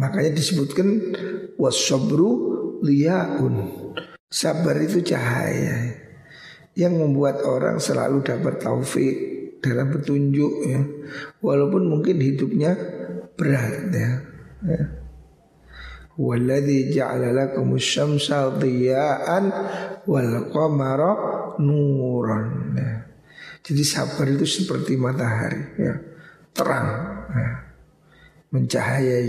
Makanya 0.00 0.32
disebutkan 0.32 1.12
wasobru 1.60 2.30
liyaun. 2.80 3.84
Sabar 4.32 4.80
itu 4.80 5.04
cahaya 5.04 5.92
yang 6.72 6.96
membuat 6.96 7.44
orang 7.44 7.76
selalu 7.76 8.24
dapat 8.24 8.64
taufik 8.64 9.16
dalam 9.60 9.92
petunjuk 9.92 10.52
ya. 10.66 10.80
Walaupun 11.44 11.84
mungkin 11.84 12.16
hidupnya 12.16 12.72
berat 13.36 13.92
ya. 13.92 14.10
ya. 14.64 15.05
Walladzi 16.16 16.96
ja'ala 16.96 17.28
lakum 17.28 17.76
syamsa 17.76 18.48
dhiya'an 18.56 19.44
wal 20.08 20.48
qamara 20.48 21.12
nuran. 21.60 22.72
Ya. 22.72 22.92
Jadi 23.60 23.82
sabar 23.84 24.24
itu 24.32 24.48
seperti 24.48 24.96
matahari 24.96 25.76
ya. 25.76 25.94
Terang 26.56 26.88
ya. 27.36 27.50
Mencahayai 28.48 29.28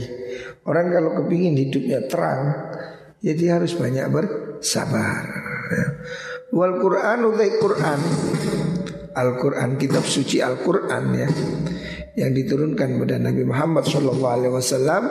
Orang 0.64 0.94
kalau 0.94 1.12
kepingin 1.20 1.58
hidupnya 1.58 2.06
terang 2.06 2.72
Jadi 3.20 3.44
harus 3.50 3.74
banyak 3.76 4.08
bersabar 4.08 5.26
ya. 5.74 5.88
Wal 6.56 6.80
Quran 6.80 7.18
utai 7.28 7.52
Quran 7.60 8.00
Al 9.18 9.30
Quran 9.42 9.76
kitab 9.76 10.06
suci 10.08 10.40
Al 10.40 10.62
Quran 10.62 11.04
ya 11.18 11.28
yang 12.18 12.34
diturunkan 12.34 12.98
pada 12.98 13.22
Nabi 13.22 13.46
Muhammad 13.46 13.86
Shallallahu 13.86 14.34
Alaihi 14.34 14.54
Wasallam 14.58 15.04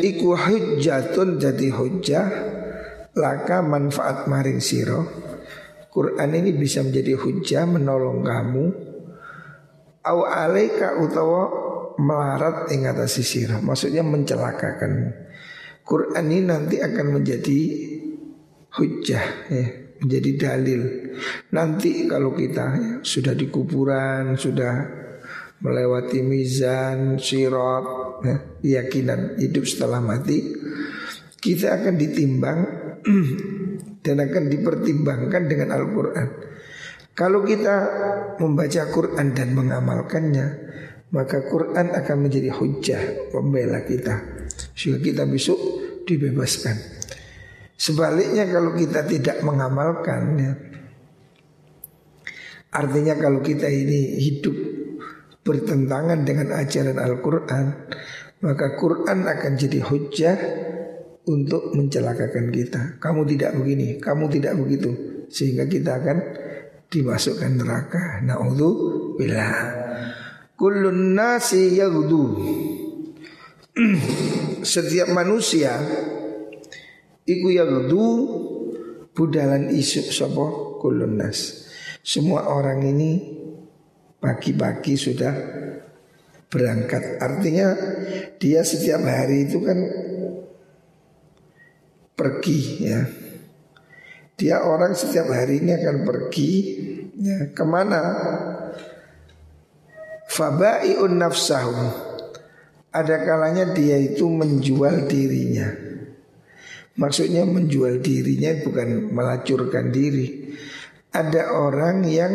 iku 0.00 0.32
hujjatun 0.32 1.36
jadi 1.36 1.68
hujjah 1.68 2.26
laka 3.12 3.60
manfaat 3.60 4.24
maring 4.24 4.64
siro 4.64 5.04
Quran 5.92 6.32
ini 6.32 6.56
bisa 6.56 6.80
menjadi 6.80 7.12
hujjah 7.12 7.68
menolong 7.68 8.24
kamu 8.24 8.64
au 10.00 10.18
alaika 10.24 10.96
utawa 10.96 11.52
melarat 12.00 12.72
ing 12.72 12.88
atas 12.88 13.20
siro 13.20 13.60
maksudnya 13.60 14.00
mencelakakan 14.00 15.12
Quran 15.84 16.24
ini 16.24 16.48
nanti 16.48 16.80
akan 16.80 17.20
menjadi 17.20 17.60
hujjah 18.80 19.24
ya 19.52 19.64
menjadi 20.00 20.30
dalil. 20.40 20.82
Nanti 21.52 22.08
kalau 22.08 22.32
kita 22.32 22.66
ya, 22.72 22.92
sudah 23.04 23.36
di 23.36 23.52
kuburan 23.52 24.34
sudah 24.40 24.99
melewati 25.60 26.24
mizan, 26.24 27.20
sirat, 27.20 27.86
ya, 28.24 28.36
keyakinan 28.60 29.36
hidup 29.36 29.64
setelah 29.68 30.00
mati, 30.00 30.56
kita 31.40 31.80
akan 31.80 31.94
ditimbang 32.00 32.60
dan 34.04 34.16
akan 34.24 34.44
dipertimbangkan 34.48 35.42
dengan 35.48 35.68
Al-Quran. 35.76 36.28
Kalau 37.12 37.44
kita 37.44 37.76
membaca 38.40 38.82
Quran 38.88 39.36
dan 39.36 39.52
mengamalkannya, 39.52 40.46
maka 41.12 41.44
Quran 41.44 41.92
akan 41.92 42.16
menjadi 42.16 42.48
hujah 42.54 43.02
pembela 43.28 43.84
kita, 43.84 44.46
sehingga 44.72 45.04
kita 45.04 45.22
besok 45.28 45.58
dibebaskan. 46.08 46.76
Sebaliknya 47.76 48.48
kalau 48.48 48.72
kita 48.72 49.04
tidak 49.04 49.44
mengamalkannya, 49.44 50.50
artinya 52.72 53.14
kalau 53.20 53.40
kita 53.44 53.68
ini 53.68 54.20
hidup 54.20 54.69
bertentangan 55.40 56.22
dengan 56.28 56.52
ajaran 56.52 57.00
Al-Quran 57.00 57.66
Maka 58.40 58.72
Quran 58.80 59.28
akan 59.28 59.52
jadi 59.52 59.84
hujah 59.84 60.36
untuk 61.28 61.76
mencelakakan 61.76 62.48
kita. 62.48 62.96
Kamu 62.96 63.28
tidak 63.28 63.52
begini, 63.52 64.00
kamu 64.00 64.32
tidak 64.32 64.56
begitu, 64.56 64.90
sehingga 65.28 65.68
kita 65.68 66.00
akan 66.00 66.18
dimasukkan 66.88 67.52
neraka. 67.60 68.24
Nauzubillah. 68.24 69.56
Kullun 70.56 71.12
nasi. 71.12 71.76
Setiap 74.72 75.08
manusia 75.12 75.76
iku 77.28 77.48
yaghdu 77.52 78.04
budalan 79.12 79.68
isu 79.68 80.08
sapa 80.08 80.80
kullun 80.80 81.20
nas. 81.20 81.68
Semua 82.00 82.48
orang 82.48 82.88
ini 82.88 83.39
pagi-pagi 84.20 84.94
sudah 84.94 85.34
berangkat. 86.52 87.18
Artinya 87.18 87.74
dia 88.36 88.60
setiap 88.60 89.00
hari 89.02 89.48
itu 89.48 89.58
kan 89.64 89.78
pergi 92.14 92.60
ya. 92.84 93.00
Dia 94.40 94.64
orang 94.64 94.96
setiap 94.96 95.28
hari 95.28 95.60
ini 95.60 95.76
akan 95.76 95.96
pergi 96.04 96.52
ya 97.20 97.52
ke 97.52 97.64
mana? 97.64 98.00
Fabai'un 100.30 101.18
nafsahu 101.18 101.74
Ada 102.94 103.26
kalanya 103.26 103.74
dia 103.74 103.98
itu 103.98 104.30
menjual 104.30 105.10
dirinya 105.10 105.68
Maksudnya 106.94 107.42
menjual 107.42 107.98
dirinya 107.98 108.54
bukan 108.62 109.10
melacurkan 109.10 109.90
diri 109.90 110.54
Ada 111.10 111.50
orang 111.50 112.06
yang 112.06 112.32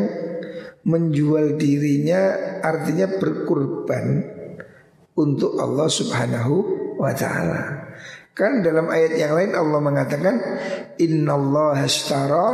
menjual 0.86 1.58
dirinya 1.58 2.38
artinya 2.62 3.10
berkurban 3.18 4.34
Untuk 5.16 5.58
Allah 5.58 5.90
subhanahu 5.90 6.56
wa 7.02 7.12
ta'ala 7.12 7.64
Kan 8.36 8.62
dalam 8.62 8.92
ayat 8.92 9.16
yang 9.16 9.34
lain 9.34 9.56
Allah 9.56 9.80
mengatakan 9.80 10.36
Inna 11.00 11.40
Allah 11.40 11.88
astara 11.88 12.52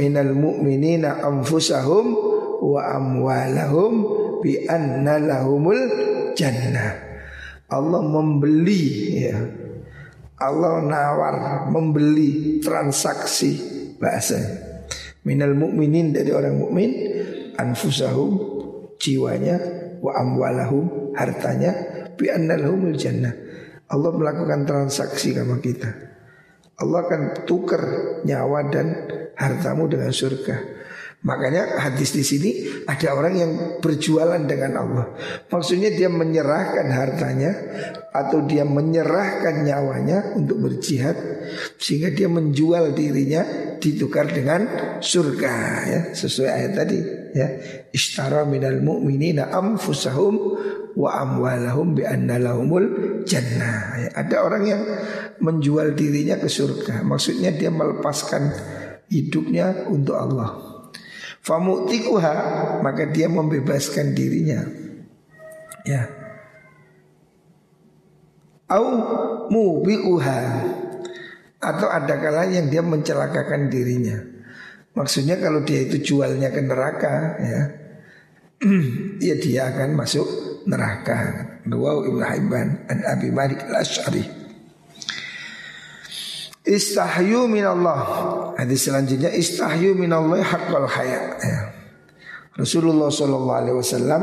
minal 0.00 0.32
mu'minina 0.32 1.20
anfusahum 1.20 2.06
wa 2.62 2.80
amwalahum 2.80 3.92
bi 4.40 4.64
anna 4.64 5.20
lahumul 5.20 5.82
jannah. 6.32 6.96
Allah 7.68 8.00
membeli 8.00 8.84
ya. 9.28 9.38
Allah 10.42 10.82
nawar 10.82 11.36
membeli 11.70 12.58
transaksi 12.58 13.60
bahasa 14.02 14.42
minal 15.22 15.54
mu'minin 15.54 16.10
dari 16.10 16.34
orang 16.34 16.58
mukmin 16.58 16.90
anfusahum 17.58 18.30
jiwanya 18.96 19.58
wa 20.00 20.12
amwalahum 20.18 21.14
hartanya 21.16 21.72
bi 22.16 22.28
anna 22.28 22.56
lahumul 22.56 22.96
jannah 22.96 23.32
Allah 23.92 24.10
melakukan 24.16 24.64
transaksi 24.64 25.36
sama 25.36 25.60
kita. 25.60 25.92
Allah 26.80 26.98
akan 27.04 27.44
tukar 27.44 27.84
nyawa 28.24 28.72
dan 28.72 28.86
hartamu 29.36 29.84
dengan 29.84 30.08
surga. 30.08 30.80
Makanya 31.22 31.78
hadis 31.78 32.18
di 32.18 32.24
sini 32.26 32.50
ada 32.82 33.14
orang 33.14 33.34
yang 33.38 33.52
berjualan 33.78 34.42
dengan 34.42 34.74
Allah. 34.80 35.06
Maksudnya 35.46 35.94
dia 35.94 36.10
menyerahkan 36.10 36.88
hartanya 36.90 37.52
atau 38.10 38.42
dia 38.42 38.66
menyerahkan 38.66 39.62
nyawanya 39.62 40.34
untuk 40.34 40.66
berjihad 40.66 41.14
sehingga 41.78 42.10
dia 42.10 42.26
menjual 42.26 42.96
dirinya 42.96 43.46
ditukar 43.78 44.34
dengan 44.34 44.66
surga 44.98 45.54
ya 45.86 46.00
sesuai 46.10 46.50
ayat 46.50 46.72
tadi 46.74 47.21
ya 47.32 47.48
ishtara 47.92 48.44
minal 48.44 48.80
mu'minina 48.80 49.52
anfusahum 49.52 50.34
wa 50.96 51.10
amwalahum 51.20 51.96
bi 51.96 52.04
anna 52.04 52.36
lahumul 52.36 53.22
jannah. 53.24 53.98
Ya, 54.00 54.08
ada 54.16 54.36
orang 54.44 54.64
yang 54.68 54.82
menjual 55.40 55.96
dirinya 55.96 56.36
ke 56.38 56.48
surga. 56.48 57.00
Maksudnya 57.04 57.52
dia 57.52 57.72
melepaskan 57.72 58.52
hidupnya 59.08 59.88
untuk 59.88 60.16
Allah. 60.16 60.56
Famutikuha 61.42 62.34
maka 62.80 63.10
dia 63.10 63.26
membebaskan 63.26 64.14
dirinya. 64.14 64.62
Ya. 65.82 66.06
Au 68.70 68.86
mubiuha 69.50 70.40
atau 71.62 71.88
ada 71.90 72.14
kala 72.18 72.48
yang 72.48 72.70
dia 72.72 72.80
mencelakakan 72.80 73.68
dirinya. 73.68 74.31
Maksudnya 74.92 75.40
kalau 75.40 75.64
dia 75.64 75.88
itu 75.88 76.00
jualnya 76.04 76.52
ke 76.52 76.60
neraka 76.60 77.40
ya. 77.40 77.62
ya 79.26 79.34
dia 79.40 79.72
akan 79.72 79.96
masuk 79.96 80.26
neraka. 80.68 81.48
Dua 81.64 82.02
Ibnu 82.04 82.22
Hibban 82.22 82.90
an 82.90 82.98
Abi 83.08 83.32
Malik 83.32 83.64
Al-Asy'ari. 83.64 84.24
Istahyu 86.62 87.50
min 87.50 87.66
Allah. 87.66 88.00
Hadis 88.54 88.86
selanjutnya 88.86 89.34
istahyu 89.34 89.98
min 89.98 90.14
Allah 90.14 90.46
haqqal 90.46 90.86
haya. 90.86 91.20
Ya. 91.42 91.58
Rasulullah 92.52 93.08
sallallahu 93.08 93.58
alaihi 93.64 93.76
wasallam 93.80 94.22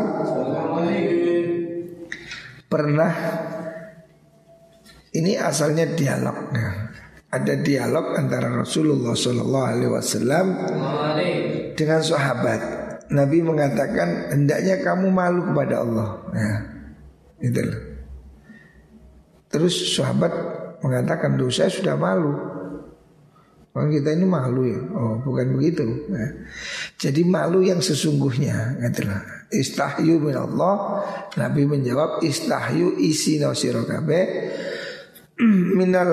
pernah 2.69 3.11
ini 5.11 5.33
asalnya 5.35 5.89
dialog. 5.89 6.37
Ya. 6.53 6.88
Ada 7.29 7.61
dialog 7.61 8.17
antara 8.17 8.49
Rasulullah 8.49 9.13
sallallahu 9.13 9.67
alaihi 9.69 9.91
wasallam 9.93 10.45
dengan 11.77 12.01
sahabat. 12.01 12.61
Nabi 13.13 13.45
mengatakan 13.45 14.33
hendaknya 14.33 14.81
kamu 14.81 15.13
malu 15.13 15.53
kepada 15.53 15.85
Allah. 15.85 16.09
Ya, 16.33 16.53
itu 17.45 17.61
Terus 19.49 19.97
sahabat 19.97 20.33
mengatakan 20.81 21.37
dosa 21.37 21.69
sudah 21.69 21.97
malu. 21.97 22.33
Orang 23.73 23.93
kita 23.93 24.17
ini 24.17 24.25
malu 24.25 24.65
ya. 24.65 24.81
Oh, 24.97 25.21
bukan 25.21 25.53
begitu. 25.53 25.85
Ya. 26.09 26.27
Jadi 26.97 27.21
malu 27.21 27.61
yang 27.61 27.81
sesungguhnya, 27.81 28.81
katalah. 28.81 29.21
Istahyu 29.53 30.17
min 30.17 30.33
Allah. 30.33 31.05
Nabi 31.37 31.69
menjawab 31.69 32.25
istahyu 32.25 32.97
isi 32.97 33.37
nasiro 33.37 33.85
kabe 33.85 34.21
minal 35.79 36.09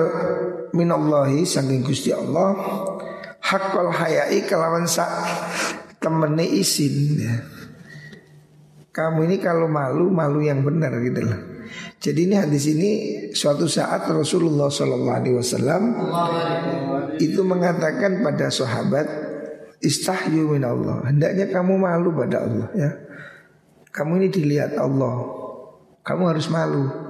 minallahi 0.73 1.47
saking 1.47 1.83
Gusti 1.85 2.11
Allah 2.11 2.55
hakul 3.43 3.91
hayai 3.93 4.43
kelawan 4.43 4.89
sa 4.89 5.07
temene 6.01 6.43
izin 6.43 6.95
ya. 7.19 7.35
Kamu 8.91 9.29
ini 9.29 9.37
kalau 9.37 9.69
malu 9.69 10.09
malu 10.09 10.41
yang 10.41 10.65
benar 10.65 10.89
gitu 11.05 11.21
loh. 11.21 11.39
Jadi 12.01 12.29
ini 12.29 12.35
hadis 12.37 12.65
ini 12.71 12.91
suatu 13.35 13.69
saat 13.69 14.07
Rasulullah 14.09 14.71
Shallallahu 14.71 15.17
Alaihi 15.17 15.35
Wasallam 15.37 15.83
itu 17.21 17.41
mengatakan 17.45 18.25
pada 18.25 18.49
sahabat 18.49 19.05
istahyu 19.81 20.49
min 20.53 20.65
Allah. 20.65 21.05
Hendaknya 21.05 21.45
kamu 21.49 21.77
malu 21.77 22.09
pada 22.13 22.45
Allah 22.45 22.67
ya. 22.73 22.89
Kamu 23.93 24.21
ini 24.21 24.27
dilihat 24.29 24.77
Allah. 24.77 25.25
Kamu 26.01 26.23
harus 26.29 26.47
malu. 26.49 27.06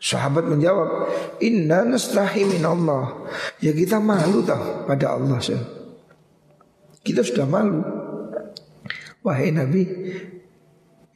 Sahabat 0.00 0.44
menjawab, 0.46 1.08
Inna 1.40 1.82
nastahi 1.84 2.44
min 2.44 2.62
Allah. 2.62 3.24
Ya 3.58 3.72
kita 3.72 3.98
malu 3.98 4.44
tau 4.44 4.84
pada 4.84 5.16
Allah. 5.16 5.40
Kita 7.00 7.20
sudah 7.24 7.48
malu. 7.48 8.04
Wahai 9.24 9.56
Nabi 9.56 9.88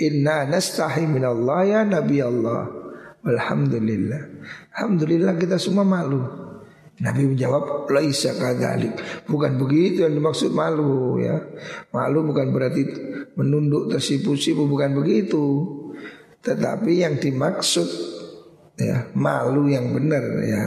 Inna 0.01 0.49
nastahi 0.49 1.05
minallah 1.05 1.61
ya 1.69 1.81
Nabi 1.85 2.25
Allah 2.25 2.73
Alhamdulillah 3.21 4.23
Alhamdulillah 4.73 5.37
kita 5.37 5.61
semua 5.61 5.85
malu 5.85 6.25
Nabi 7.05 7.29
menjawab 7.29 7.85
Laisa 7.93 8.33
kadalik 8.33 8.97
Bukan 9.29 9.61
begitu 9.61 10.09
yang 10.09 10.17
dimaksud 10.17 10.57
malu 10.57 11.21
ya 11.21 11.37
Malu 11.93 12.33
bukan 12.33 12.49
berarti 12.49 12.83
menunduk 13.37 13.93
tersipu-sipu 13.93 14.65
Bukan 14.65 14.97
begitu 14.97 15.45
Tetapi 16.41 17.05
yang 17.05 17.21
dimaksud 17.21 18.18
ya 18.79 19.11
Malu 19.13 19.67
yang 19.69 19.91
benar 19.93 20.25
ya 20.47 20.65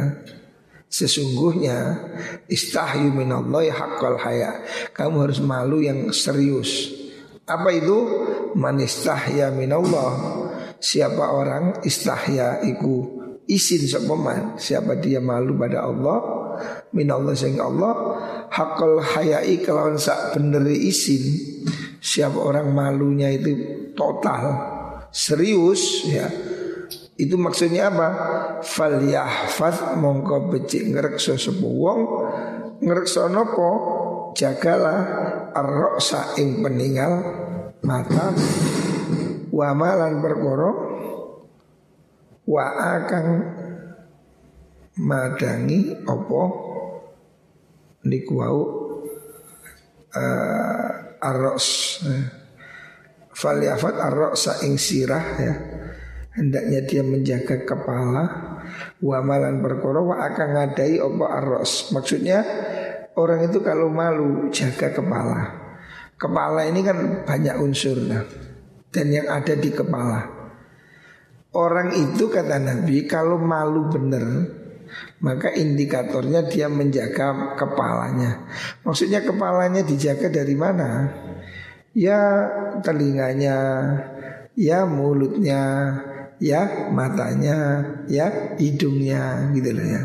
Sesungguhnya 0.91 2.04
istahyu 2.52 3.15
minallahi 3.15 3.71
haqqal 3.71 4.19
haya. 4.19 4.60
Kamu 4.91 5.24
harus 5.24 5.39
malu 5.39 5.80
yang 5.80 6.12
serius. 6.12 6.91
Apa 7.47 7.71
itu? 7.71 7.95
Man 8.60 8.76
istahya 8.84 9.56
minallah. 9.56 10.43
Siapa 10.84 11.32
orang 11.32 11.80
istahya 11.88 12.60
iku 12.67 13.21
izin 13.52 13.84
sepaman 13.84 14.56
siapa 14.56 14.95
dia 14.95 15.19
malu 15.19 15.60
pada 15.60 15.84
Allah 15.84 16.19
minallah 16.95 17.36
sing 17.36 17.60
Allah 17.60 17.93
hakul 18.47 19.04
hayai 19.04 19.60
kelawan 19.60 20.00
sak 20.00 20.39
bener 20.39 20.63
izin 20.71 21.19
siapa 22.00 22.39
orang 22.39 22.71
malunya 22.71 23.28
itu 23.28 23.52
total 23.91 24.56
serius 25.12 26.08
ya 26.08 26.32
itu 27.21 27.38
maksudnya 27.38 27.93
apa? 27.93 28.07
Fal 28.65 28.97
yahfaz 29.05 29.93
mongko 30.01 30.49
becik 30.49 30.89
ngrekso 30.89 31.38
sapa 31.38 31.62
wong. 31.62 31.99
Ngrekso 32.81 33.29
napa? 33.29 33.69
Jagalah 34.34 34.99
ar-ra'sa 35.53 36.41
ing 36.41 36.65
peninggal 36.65 37.13
mata. 37.86 38.34
Wa 39.53 39.69
malan 39.77 40.17
perkara. 40.17 40.71
Wa 42.49 42.65
akang 42.97 43.27
madangi 44.97 45.93
opo 46.03 46.43
niku 48.01 48.34
wau 48.41 48.62
uh, 50.17 51.21
arros 51.21 52.01
Faliafat 53.31 53.95
arrosa 53.97 54.62
ing 54.67 54.75
sirah 54.75 55.25
ya 55.39 55.55
Hendaknya 56.32 56.80
dia 56.88 57.04
menjaga 57.04 57.67
kepala 57.67 58.24
Wamalan 59.04 59.60
berkoro 59.60 60.15
wa 60.15 60.24
akan 60.32 60.48
ngadai 60.56 60.96
opo 61.04 61.28
arros 61.28 61.91
Maksudnya 61.91 62.39
orang 63.20 63.52
itu 63.52 63.60
kalau 63.60 63.91
malu 63.91 64.48
jaga 64.48 64.96
kepala 64.96 65.39
Kepala 66.15 66.70
ini 66.72 66.80
kan 66.86 67.28
banyak 67.28 67.56
unsur 67.60 68.00
nah. 68.08 68.24
Dan 68.88 69.12
yang 69.12 69.28
ada 69.28 69.60
di 69.60 69.70
kepala 69.76 70.24
Orang 71.52 71.91
itu 71.91 72.32
kata 72.32 72.63
Nabi 72.63 73.04
kalau 73.04 73.36
malu 73.36 73.91
bener 73.91 74.24
maka 75.22 75.54
indikatornya 75.54 76.52
dia 76.52 76.67
menjaga 76.67 77.56
kepalanya. 77.56 78.44
Maksudnya 78.84 79.24
kepalanya 79.24 79.86
dijaga 79.86 80.28
dari 80.28 80.56
mana? 80.58 81.08
Ya 81.91 82.48
telinganya, 82.80 83.58
ya 84.56 84.88
mulutnya, 84.88 85.63
ya 86.41 86.89
matanya, 86.89 87.86
ya 88.10 88.58
hidungnya 88.58 89.54
gitu 89.54 89.69
loh 89.77 89.86
ya. 89.86 90.01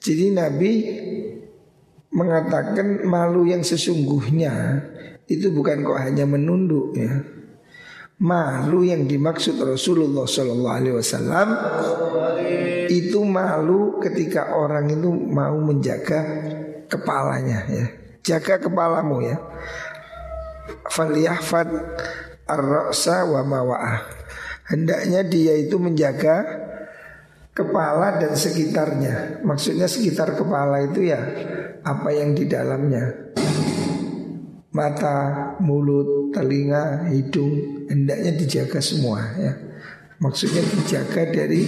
Jadi 0.00 0.32
Nabi 0.32 0.72
mengatakan 2.10 3.04
malu 3.04 3.44
yang 3.44 3.60
sesungguhnya 3.60 4.80
itu 5.28 5.52
bukan 5.52 5.84
kok 5.84 6.00
hanya 6.00 6.24
menunduk 6.24 6.96
ya. 6.96 7.20
Malu 8.20 8.84
yang 8.84 9.08
dimaksud 9.08 9.56
Rasulullah 9.60 10.28
Shallallahu 10.28 10.76
Alaihi 10.76 10.96
Wasallam 10.96 11.48
itu 12.92 13.20
malu 13.24 13.96
ketika 14.00 14.52
orang 14.56 14.92
itu 14.92 15.08
mau 15.08 15.56
menjaga 15.60 16.20
kepalanya 16.88 17.64
ya. 17.68 17.86
Jaga 18.20 18.60
kepalamu 18.60 19.24
ya 19.24 19.40
faliyahfad 20.90 21.68
ar-ra'sa 22.44 23.24
wa 23.24 23.40
mawa'ah. 23.40 24.19
Hendaknya 24.70 25.26
dia 25.26 25.58
itu 25.58 25.82
menjaga 25.82 26.46
kepala 27.50 28.22
dan 28.22 28.38
sekitarnya. 28.38 29.42
Maksudnya 29.42 29.90
sekitar 29.90 30.38
kepala 30.38 30.86
itu 30.86 31.10
ya 31.10 31.18
apa 31.82 32.14
yang 32.14 32.38
di 32.38 32.46
dalamnya. 32.46 33.34
Mata, 34.70 35.18
mulut, 35.58 36.30
telinga, 36.30 37.10
hidung 37.10 37.82
hendaknya 37.90 38.30
dijaga 38.38 38.78
semua 38.78 39.18
ya. 39.34 39.52
Maksudnya 40.22 40.62
dijaga 40.62 41.26
dari 41.32 41.64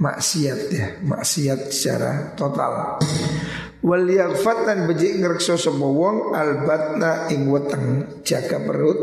maksiat 0.00 0.60
ya, 0.72 0.86
maksiat 1.04 1.60
secara 1.68 2.32
total. 2.38 3.02
Wal 3.84 4.08
yaghfat 4.08 4.64
lan 4.64 4.88
beji 4.88 5.20
ngrekso 5.20 5.56
wong 5.76 6.32
albatna 6.32 7.28
ing 7.28 7.48
weteng 7.48 8.20
jaga 8.24 8.60
perut 8.62 9.00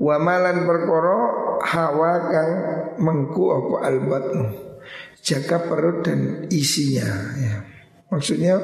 wa 0.00 0.16
malan 0.18 0.66
perkara 0.66 1.18
hawa 1.62 2.12
kang 2.30 2.52
mengku 2.98 3.44
apa 3.50 3.76
albatnu 3.90 4.74
jaga 5.24 5.56
perut 5.64 6.04
dan 6.04 6.46
isinya 6.52 7.08
ya. 7.40 7.54
Maksudnya 8.12 8.60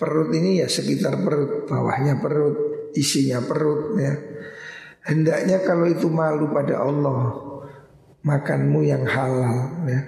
perut 0.00 0.32
ini 0.32 0.64
ya 0.64 0.66
sekitar 0.66 1.20
perut, 1.20 1.68
bawahnya 1.68 2.18
perut, 2.18 2.90
isinya 2.96 3.44
perut 3.44 4.00
ya. 4.00 4.16
Hendaknya 5.04 5.62
kalau 5.62 5.86
itu 5.86 6.08
malu 6.08 6.50
pada 6.50 6.80
Allah 6.80 7.36
makanmu 8.24 8.80
yang 8.82 9.04
halal 9.04 9.84
ya. 9.86 10.00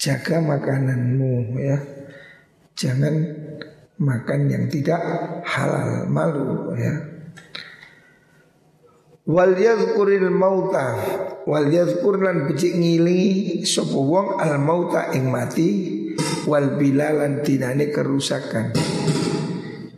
Jaga 0.00 0.42
makananmu 0.42 1.60
ya. 1.62 1.78
Jangan 2.74 3.14
makan 4.00 4.40
yang 4.48 4.64
tidak 4.66 5.00
halal, 5.46 6.08
malu 6.10 6.74
ya. 6.74 7.09
Wal 9.28 9.52
yadhkuril 9.52 10.32
mauta 10.32 10.96
wal 11.44 11.68
yadhkur 11.68 12.20
lan 12.20 12.48
becik 12.48 12.72
ngili 12.72 13.60
sapa 13.68 13.96
wong 13.96 14.40
al 14.40 14.56
mauta 14.56 15.12
ing 15.12 15.28
mati 15.28 15.68
wal 16.48 16.80
bilalan 16.80 17.44
tinane 17.44 17.92
kerusakan. 17.92 18.72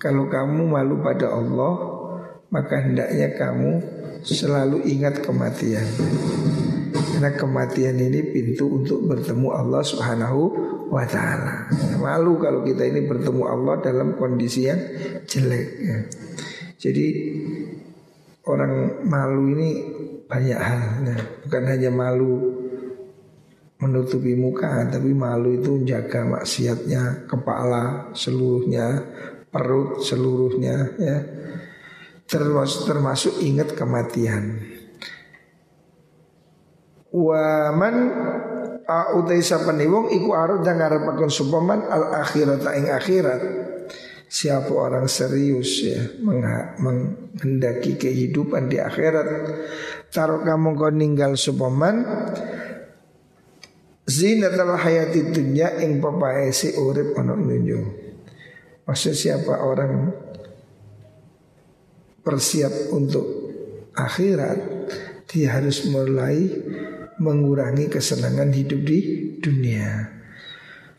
Kalau 0.02 0.26
kamu 0.26 0.66
malu 0.66 0.98
pada 0.98 1.30
Allah, 1.30 1.72
maka 2.50 2.82
hendaknya 2.82 3.38
kamu 3.38 3.70
selalu 4.26 4.82
ingat 4.90 5.22
kematian. 5.22 5.86
Karena 6.90 7.38
kematian 7.38 8.02
ini 8.02 8.34
pintu 8.34 8.66
untuk 8.66 9.06
bertemu 9.06 9.54
Allah 9.54 9.82
Subhanahu 9.86 10.40
wa 10.90 11.06
taala. 11.06 11.70
Malu 12.02 12.42
kalau 12.42 12.66
kita 12.66 12.82
ini 12.82 13.06
bertemu 13.06 13.42
Allah 13.46 13.78
dalam 13.78 14.18
kondisi 14.18 14.66
yang 14.66 14.82
jelek 15.30 15.66
ya. 15.78 15.98
Jadi 16.82 17.06
orang 18.48 19.04
malu 19.06 19.52
ini 19.54 19.68
banyak 20.26 20.58
hal 20.58 20.80
ya. 21.06 21.16
Bukan 21.44 21.62
hanya 21.68 21.90
malu 21.92 22.34
menutupi 23.82 24.38
muka 24.38 24.86
Tapi 24.88 25.10
malu 25.12 25.58
itu 25.58 25.74
menjaga 25.74 26.22
maksiatnya 26.24 27.26
Kepala 27.26 28.14
seluruhnya 28.14 29.02
Perut 29.52 30.00
seluruhnya 30.00 30.96
ya 30.96 31.18
Termasuk, 32.24 32.88
termasuk 32.88 33.34
ingat 33.44 33.76
kematian 33.76 34.62
Waman 37.12 37.96
utai 38.88 39.44
sapane 39.44 39.84
wong 39.84 40.10
iku 40.10 40.32
arep 40.32 40.64
dan 40.64 40.80
ngarepaken 40.80 41.30
supaman 41.30 41.84
al 41.86 42.24
akhirat 42.24 42.64
ing 42.76 42.86
akhirat. 42.88 43.40
Siapa 44.32 44.72
orang 44.72 45.12
serius 45.12 45.84
ya 45.84 46.00
menghendaki 46.80 48.00
kehidupan 48.00 48.72
di 48.72 48.80
akhirat 48.80 49.28
Taruh 50.08 50.40
kamu 50.40 50.72
kau 50.72 50.88
ninggal 50.88 51.36
supaman 51.36 52.00
Zinatul 54.08 54.72
hayati 54.72 55.36
dunya 55.36 55.76
ing 55.84 56.00
papae 56.00 56.48
si 56.48 56.72
urip 56.80 57.12
ana 57.20 57.36
nunjo 57.36 57.80
Maksud 58.88 59.12
siapa 59.12 59.60
orang 59.60 60.16
persiap 62.24 62.88
untuk 62.96 63.28
akhirat 63.92 64.58
Dia 65.28 65.60
harus 65.60 65.84
mulai 65.92 66.48
mengurangi 67.20 67.86
kesenangan 67.86 68.50
hidup 68.50 68.80
di 68.82 68.98
dunia. 69.38 70.21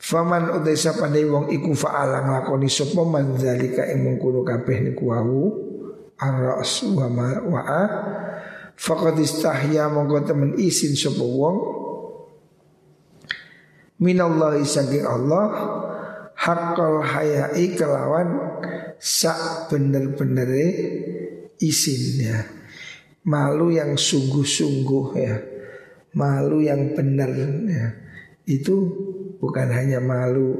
Faman 0.03 0.51
utai 0.59 0.75
sapane 0.75 1.23
wong 1.23 1.47
iku 1.47 1.71
fa'ala 1.71 2.27
nglakoni 2.27 2.67
sapa 2.67 3.07
man 3.07 3.39
zalika 3.39 3.87
ing 3.87 4.03
mengkono 4.03 4.43
kabeh 4.43 4.83
niku 4.83 5.15
wau 5.15 5.47
arras 6.19 6.83
wa 6.91 7.07
ma 7.07 7.39
wa'a 7.39 7.83
faqad 8.75 9.15
istahya 9.23 9.87
monggo 9.87 10.19
temen 10.27 10.59
isin 10.59 10.91
sapa 10.99 11.23
wong 11.23 11.57
minallahi 14.03 14.67
saking 14.67 15.07
Allah 15.07 15.47
haqqal 16.35 16.99
hayai 16.99 17.71
kelawan 17.71 18.59
sak 18.99 19.71
bener-benere 19.71 20.67
isin 21.63 22.03
ya 22.27 22.43
malu 23.23 23.71
yang 23.71 23.95
sungguh-sungguh 23.95 25.07
ya 25.15 25.39
malu 26.11 26.59
yang 26.59 26.91
benar 26.91 27.31
ya. 27.71 28.02
Itu 28.43 28.75
bukan 29.39 29.67
hanya 29.71 30.03
malu 30.03 30.55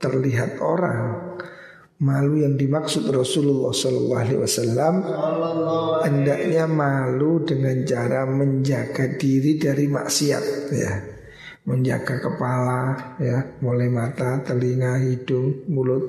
terlihat 0.00 0.62
orang, 0.62 1.36
malu 2.00 2.40
yang 2.40 2.56
dimaksud 2.56 3.04
Rasulullah 3.12 3.76
Wasallam 4.24 4.94
hendaknya 6.00 6.64
malu 6.64 7.44
dengan 7.44 7.84
cara 7.84 8.24
menjaga 8.24 9.20
diri 9.20 9.60
dari 9.60 9.84
maksiat 9.84 10.44
ya 10.72 10.92
menjaga 11.68 12.24
kepala 12.24 12.80
ya 13.20 13.60
mulai 13.60 13.92
mata 13.92 14.40
telinga 14.40 14.96
hidung 14.96 15.68
mulut 15.68 16.08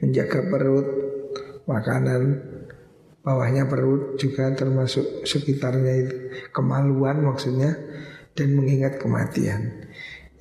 menjaga 0.00 0.48
perut 0.48 0.88
makanan 1.68 2.40
bawahnya 3.20 3.68
perut 3.68 4.16
juga 4.16 4.48
termasuk 4.56 5.28
sekitarnya 5.28 5.94
itu 6.08 6.16
kemaluan 6.50 7.22
maksudnya 7.22 7.76
dan 8.32 8.56
mengingat 8.56 8.96
kematian. 8.98 9.81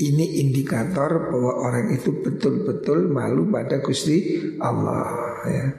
Ini 0.02 0.42
indikator 0.42 1.30
bahwa 1.30 1.62
orang 1.62 1.94
itu 1.94 2.10
betul-betul 2.26 3.06
malu 3.14 3.46
pada 3.54 3.78
Gusti 3.86 4.42
Allah 4.58 5.46
ya. 5.46 5.78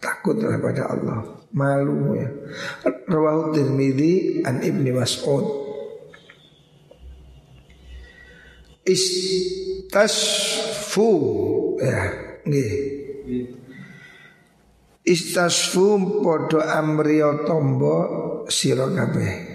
Takutlah 0.00 0.56
pada 0.56 0.88
Allah, 0.88 1.44
malu 1.52 2.16
ya. 2.16 2.32
Rawahu 3.04 3.52
Tirmidzi 3.52 4.40
an 4.48 4.64
Ibni 4.64 4.96
Mas'ud. 4.96 5.44
Istasfu 8.88 10.32
ya, 11.76 12.00
nggih. 12.48 12.72
Istasfu 15.04 16.24
podo 16.24 16.64
amriyo 16.64 17.44
tombo 17.44 17.96
sira 18.48 18.88
kabeh. 18.88 19.49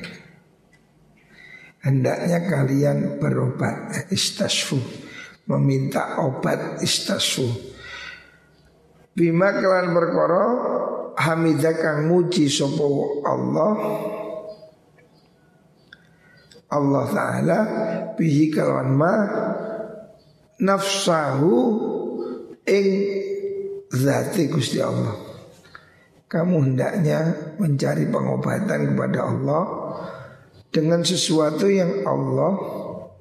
Hendaknya 1.85 2.49
kalian 2.49 3.21
berobat 3.21 4.09
istasfu 4.09 4.81
meminta 5.45 6.17
obat 6.25 6.81
istasfu 6.81 7.45
bima 9.13 9.53
kalian 9.53 9.93
berkoro 9.93 10.45
hamidah 11.15 11.75
kang 11.79 12.11
muji 12.11 12.51
sopo 12.51 13.23
Allah. 13.23 13.73
Allah 16.65 17.05
Ta'ala 17.07 17.59
bihi 18.19 18.51
kalawan 18.51 18.91
ma 18.91 19.15
nafsahu 20.59 21.53
ing 22.67 22.87
zati 23.87 24.51
Gusti 24.51 24.83
Allah. 24.83 25.15
Kamu 26.25 26.55
hendaknya 26.67 27.53
mencari 27.61 28.09
pengobatan 28.09 28.91
kepada 28.91 29.19
Allah 29.23 29.63
dengan 30.75 31.07
sesuatu 31.07 31.71
yang 31.71 32.03
Allah 32.03 32.59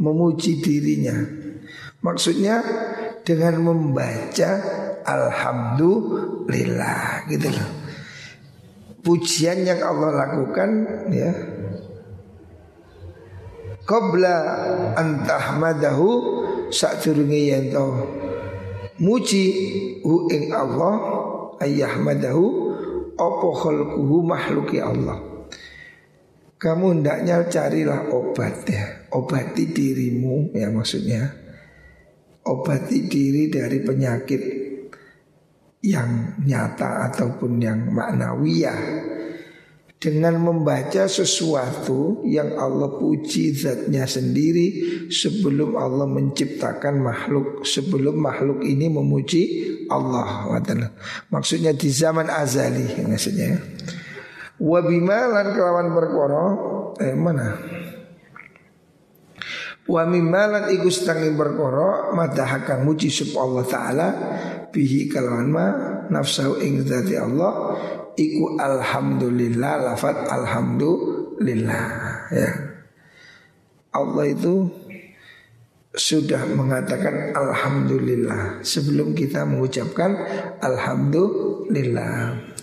memuji 0.02 0.58
dirinya. 0.58 1.14
Maksudnya 2.02 2.58
dengan 3.22 3.62
membaca 3.62 4.50
alhamdulillah 5.06 7.30
gitu 7.30 7.54
loh. 7.54 7.70
Pujian 9.06 9.62
yang 9.62 9.78
Allah 9.86 10.26
lakukan 10.26 10.70
ya. 11.14 11.30
Qabla 13.84 14.36
antahmadahu 14.96 16.08
sadurunge 16.72 17.52
yen 17.52 17.68
to 17.68 17.84
muji 18.96 19.44
hu 20.00 20.24
ing 20.32 20.48
Allah 20.56 20.96
ayyahmadahu 21.60 22.44
apa 23.14 23.48
khalquhu 23.60 24.24
makhluki 24.24 24.80
Allah. 24.80 25.33
Kamu 26.54 26.86
hendaknya 26.98 27.44
carilah 27.50 28.08
obat 28.14 28.64
ya. 28.68 29.10
Obati 29.14 29.70
dirimu 29.70 30.54
ya 30.54 30.70
maksudnya. 30.70 31.22
Obati 32.44 33.08
diri 33.08 33.48
dari 33.48 33.78
penyakit 33.80 34.42
Yang 35.84 36.40
nyata 36.48 37.12
ataupun 37.12 37.60
yang 37.60 37.92
maknawiyah. 37.92 39.12
Dengan 40.00 40.36
membaca 40.36 41.08
sesuatu 41.08 42.24
yang 42.28 42.60
Allah 42.60 42.92
puji 43.00 43.56
zatnya 43.56 44.04
sendiri 44.04 45.08
sebelum 45.08 45.80
Allah 45.80 46.04
menciptakan 46.04 47.00
makhluk 47.00 47.64
sebelum 47.64 48.20
makhluk 48.20 48.60
ini 48.68 48.92
memuji 48.92 49.42
Allah 49.88 50.60
maksudnya 51.32 51.72
di 51.72 51.88
zaman 51.88 52.28
azali 52.28 52.84
maksudnya 53.04 53.56
Wabima 54.62 55.18
lan 55.30 55.50
kelawan 55.50 55.88
perkara 55.90 56.44
eh 57.02 57.14
mana? 57.18 57.48
Wa 59.84 60.08
mimma 60.08 60.72
iku 60.72 60.88
setengah 60.88 61.36
perkara 61.36 62.14
madahakan 62.16 62.88
muji 62.88 63.12
sub 63.12 63.36
Allah 63.36 63.64
taala 63.68 64.08
bihi 64.72 65.12
kelawan 65.12 65.48
ma 65.52 65.66
nafsu 66.08 66.56
ing 66.62 66.86
zati 66.88 67.20
Allah 67.20 67.76
iku 68.16 68.56
alhamdulillah 68.56 69.92
lafat 69.92 70.24
alhamdulillah 70.24 71.86
ya. 72.32 72.50
Allah 73.94 74.24
itu 74.26 74.72
sudah 75.94 76.48
mengatakan 76.50 77.36
alhamdulillah 77.36 78.64
sebelum 78.66 79.14
kita 79.14 79.44
mengucapkan 79.46 80.16
alhamdulillah. 80.64 82.53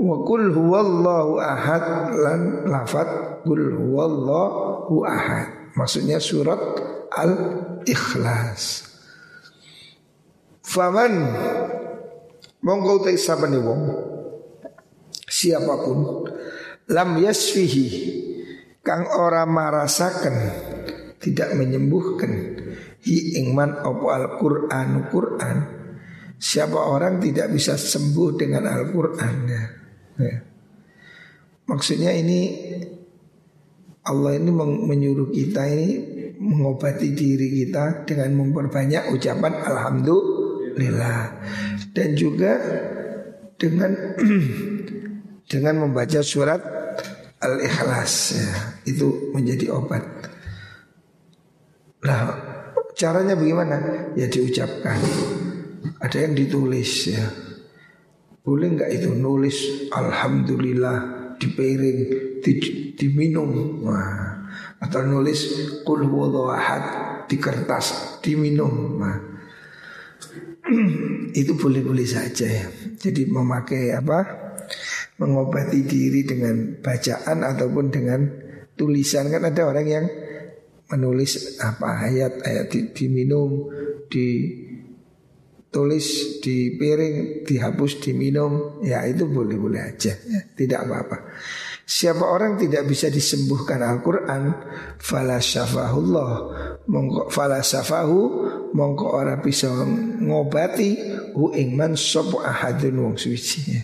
Wa 0.00 0.16
kul 0.24 0.48
huwallahu 0.48 1.36
ahad 1.36 2.16
lan 2.16 2.64
lafat 2.64 3.44
kul 3.44 3.76
huwallahu 3.76 5.04
ahad. 5.04 5.76
Maksudnya 5.76 6.16
surat 6.16 6.56
Al-Ikhlas. 7.12 8.88
Faman 10.64 11.12
monggo 12.64 13.04
te 13.04 13.12
sabane 13.20 13.58
wong 13.60 13.82
siapa 15.26 15.74
pun 15.84 16.24
lam 16.88 17.10
yasfihi 17.18 17.86
kang 18.80 19.04
ora 19.10 19.44
marasaken 19.44 20.36
tidak 21.18 21.52
menyembuhkan 21.58 22.32
hi 23.02 23.42
ingman 23.42 23.82
opo 23.82 24.14
Al-Qur'an 24.14 25.10
Qur'an 25.10 25.58
siapa 26.38 26.78
orang 26.78 27.18
tidak 27.18 27.50
bisa 27.52 27.74
sembuh 27.76 28.38
dengan 28.38 28.64
Al-Qur'an 28.64 29.36
ya. 29.44 29.79
Ya. 30.20 30.36
Maksudnya 31.66 32.10
ini 32.12 32.40
Allah 34.04 34.36
ini 34.36 34.50
menyuruh 34.84 35.30
kita 35.30 35.68
ini 35.70 35.88
mengobati 36.40 37.12
diri 37.12 37.52
kita 37.52 38.08
dengan 38.08 38.32
memperbanyak 38.42 39.12
ucapan 39.12 39.60
alhamdulillah 39.60 41.22
dan 41.92 42.08
juga 42.16 42.52
dengan 43.60 43.92
dengan 45.52 45.74
membaca 45.84 46.24
surat 46.24 46.62
al-ikhlas 47.40 48.12
ya, 48.36 48.52
itu 48.88 49.32
menjadi 49.36 49.72
obat. 49.72 50.04
Nah, 52.00 52.22
caranya 52.96 53.36
bagaimana? 53.36 53.76
Ya 54.16 54.28
diucapkan. 54.28 54.96
Ada 56.00 56.28
yang 56.28 56.34
ditulis 56.36 57.08
ya. 57.12 57.49
Boleh 58.40 58.68
nggak 58.72 58.90
itu 58.96 59.12
nulis 59.12 59.88
Alhamdulillah 59.92 60.98
di 61.36 61.48
piring 61.52 61.98
di, 62.40 62.52
diminum. 62.96 63.84
Nah, 63.84 64.48
atau 64.80 65.00
nulis 65.04 65.40
Kul 65.84 66.08
di 67.28 67.36
kertas 67.36 68.18
diminum. 68.24 69.00
Nah, 69.00 69.16
itu 71.40 71.52
boleh-boleh 71.56 72.08
saja 72.08 72.46
ya. 72.48 72.66
Jadi 72.96 73.28
memakai 73.28 73.92
apa? 73.92 74.18
Mengobati 75.20 75.84
diri 75.84 76.24
dengan 76.24 76.80
bacaan 76.80 77.44
ataupun 77.44 77.92
dengan 77.92 78.20
tulisan. 78.72 79.28
Kan 79.28 79.44
ada 79.44 79.68
orang 79.68 79.86
yang 79.88 80.06
menulis 80.90 81.60
apa 81.62 82.08
ayat 82.08 82.42
ayat 82.42 82.66
diminum 82.96 83.70
di 84.10 84.58
tulis 85.70 86.38
di 86.42 86.74
piring, 86.74 87.46
dihapus, 87.46 88.02
diminum, 88.02 88.82
ya 88.82 89.06
itu 89.06 89.30
boleh-boleh 89.30 89.80
aja, 89.94 90.18
ya, 90.18 90.40
tidak 90.58 90.86
apa-apa. 90.86 91.16
Siapa 91.90 92.22
orang 92.22 92.54
tidak 92.54 92.86
bisa 92.86 93.10
disembuhkan 93.10 93.82
Al-Quran 93.82 94.54
Falasafahullah 95.02 96.32
Mongko 96.86 97.26
falasafahu 97.34 98.18
Mongko 98.78 99.10
orang 99.10 99.42
bisa 99.42 99.74
ngobati 100.22 100.90
Hu 101.34 101.50
ingman 101.50 101.98
sopo 101.98 102.46
ahadun 102.46 102.94
wong 102.94 103.16
suci 103.18 103.58
ya. 103.74 103.82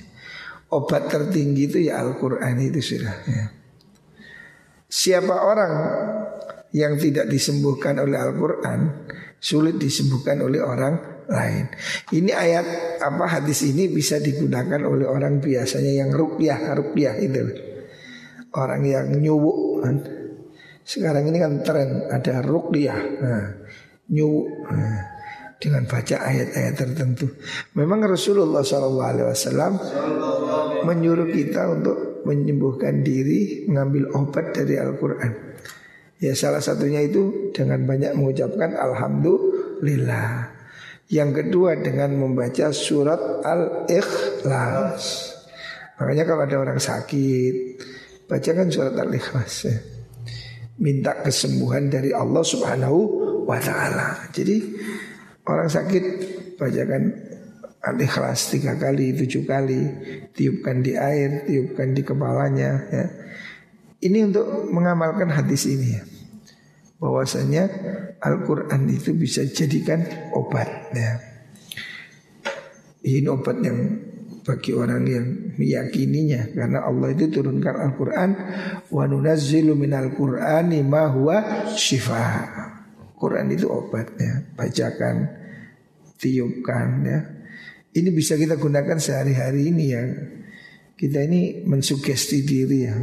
Obat 0.70 1.10
tertinggi 1.10 1.66
itu 1.66 1.78
ya 1.90 1.98
Al-Quran 2.06 2.54
itu 2.62 2.78
sudah 2.78 3.16
ya. 3.26 3.50
Siapa 4.86 5.42
orang 5.42 5.74
yang 6.70 6.94
tidak 7.02 7.26
disembuhkan 7.26 7.98
oleh 7.98 8.22
Al-Quran 8.22 9.02
Sulit 9.42 9.82
disembuhkan 9.82 10.46
oleh 10.46 10.62
orang 10.62 11.15
lain. 11.26 11.66
Ini 12.14 12.30
ayat 12.30 12.66
apa 13.02 13.24
hadis 13.26 13.66
ini 13.66 13.90
bisa 13.90 14.22
digunakan 14.22 14.78
oleh 14.86 15.06
orang 15.06 15.42
biasanya 15.42 16.06
yang 16.06 16.10
rupiah 16.14 16.58
rupiah 16.74 17.14
itu. 17.18 17.42
Orang 18.54 18.86
yang 18.86 19.10
nyuwuk 19.10 19.84
kan. 19.84 19.96
Sekarang 20.86 21.26
ini 21.26 21.42
kan 21.42 21.66
tren 21.66 22.06
ada 22.08 22.40
rupiah 22.46 22.96
nah, 22.96 23.46
nyuwuk 24.06 24.48
nah, 24.70 25.02
dengan 25.58 25.82
baca 25.84 26.16
ayat-ayat 26.22 26.74
tertentu. 26.78 27.26
Memang 27.74 28.06
Rasulullah 28.06 28.62
SAW 28.62 29.76
menyuruh 30.86 31.28
kita 31.34 31.62
untuk 31.74 32.22
menyembuhkan 32.22 33.02
diri 33.02 33.66
mengambil 33.66 34.14
obat 34.14 34.54
dari 34.54 34.78
Al-Quran. 34.78 35.32
Ya 36.16 36.32
salah 36.32 36.64
satunya 36.64 37.04
itu 37.04 37.52
dengan 37.52 37.84
banyak 37.84 38.16
mengucapkan 38.16 38.72
Alhamdulillah. 38.72 40.55
Yang 41.06 41.30
kedua 41.42 41.78
dengan 41.78 42.18
membaca 42.18 42.74
surat 42.74 43.46
Al-Ikhlas. 43.46 45.04
Makanya 46.02 46.24
kalau 46.26 46.42
ada 46.42 46.56
orang 46.58 46.82
sakit, 46.82 47.54
bacakan 48.26 48.68
surat 48.74 48.94
Al-Ikhlas 48.98 49.54
ya. 49.70 49.76
Minta 50.82 51.14
kesembuhan 51.22 51.88
dari 51.88 52.10
Allah 52.10 52.42
Subhanahu 52.42 52.98
wa 53.46 53.58
taala. 53.62 54.28
Jadi 54.34 54.66
orang 55.46 55.70
sakit 55.70 56.04
bacakan 56.58 57.02
Al-Ikhlas 57.86 58.50
tiga 58.50 58.74
kali, 58.74 59.14
tujuh 59.14 59.46
kali, 59.46 59.82
tiupkan 60.34 60.82
di 60.82 60.98
air, 60.98 61.46
tiupkan 61.46 61.94
di 61.94 62.02
kepalanya 62.02 62.70
ya. 62.90 63.06
Ini 64.02 64.26
untuk 64.26 64.74
mengamalkan 64.74 65.30
hadis 65.30 65.70
ini 65.70 65.88
ya 65.96 66.15
bahwasanya 66.96 67.64
Al-Quran 68.20 68.88
itu 68.88 69.12
bisa 69.12 69.44
jadikan 69.44 70.04
obat 70.32 70.68
ya. 70.96 71.20
Ini 73.06 73.28
obat 73.30 73.62
yang 73.62 73.78
bagi 74.46 74.70
orang 74.74 75.02
yang 75.06 75.26
meyakininya 75.58 76.54
karena 76.54 76.86
Allah 76.86 77.10
itu 77.10 77.26
turunkan 77.30 77.74
Al-Qur'an 77.74 78.30
wa 78.90 79.04
nunazzilu 79.10 79.74
minal 79.74 80.14
qur'ani 80.14 80.86
ma 80.86 81.10
huwa 81.10 81.66
syifa. 81.74 82.46
Quran 83.16 83.48
itu 83.48 83.66
obatnya, 83.72 84.44
bacakan, 84.54 85.24
tiupkan 86.20 86.88
ya. 87.02 87.18
Ini 87.96 88.12
bisa 88.12 88.36
kita 88.36 88.60
gunakan 88.60 89.00
sehari-hari 89.00 89.72
ini 89.72 89.84
ya. 89.88 90.04
Kita 90.96 91.24
ini 91.24 91.64
mensugesti 91.64 92.44
diri 92.44 92.78
ya. 92.84 92.96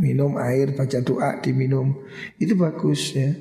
Minum 0.00 0.40
air, 0.40 0.72
baca 0.72 0.98
doa, 1.04 1.38
diminum. 1.44 1.92
Itu 2.40 2.56
bagus 2.56 3.12
ya. 3.12 3.36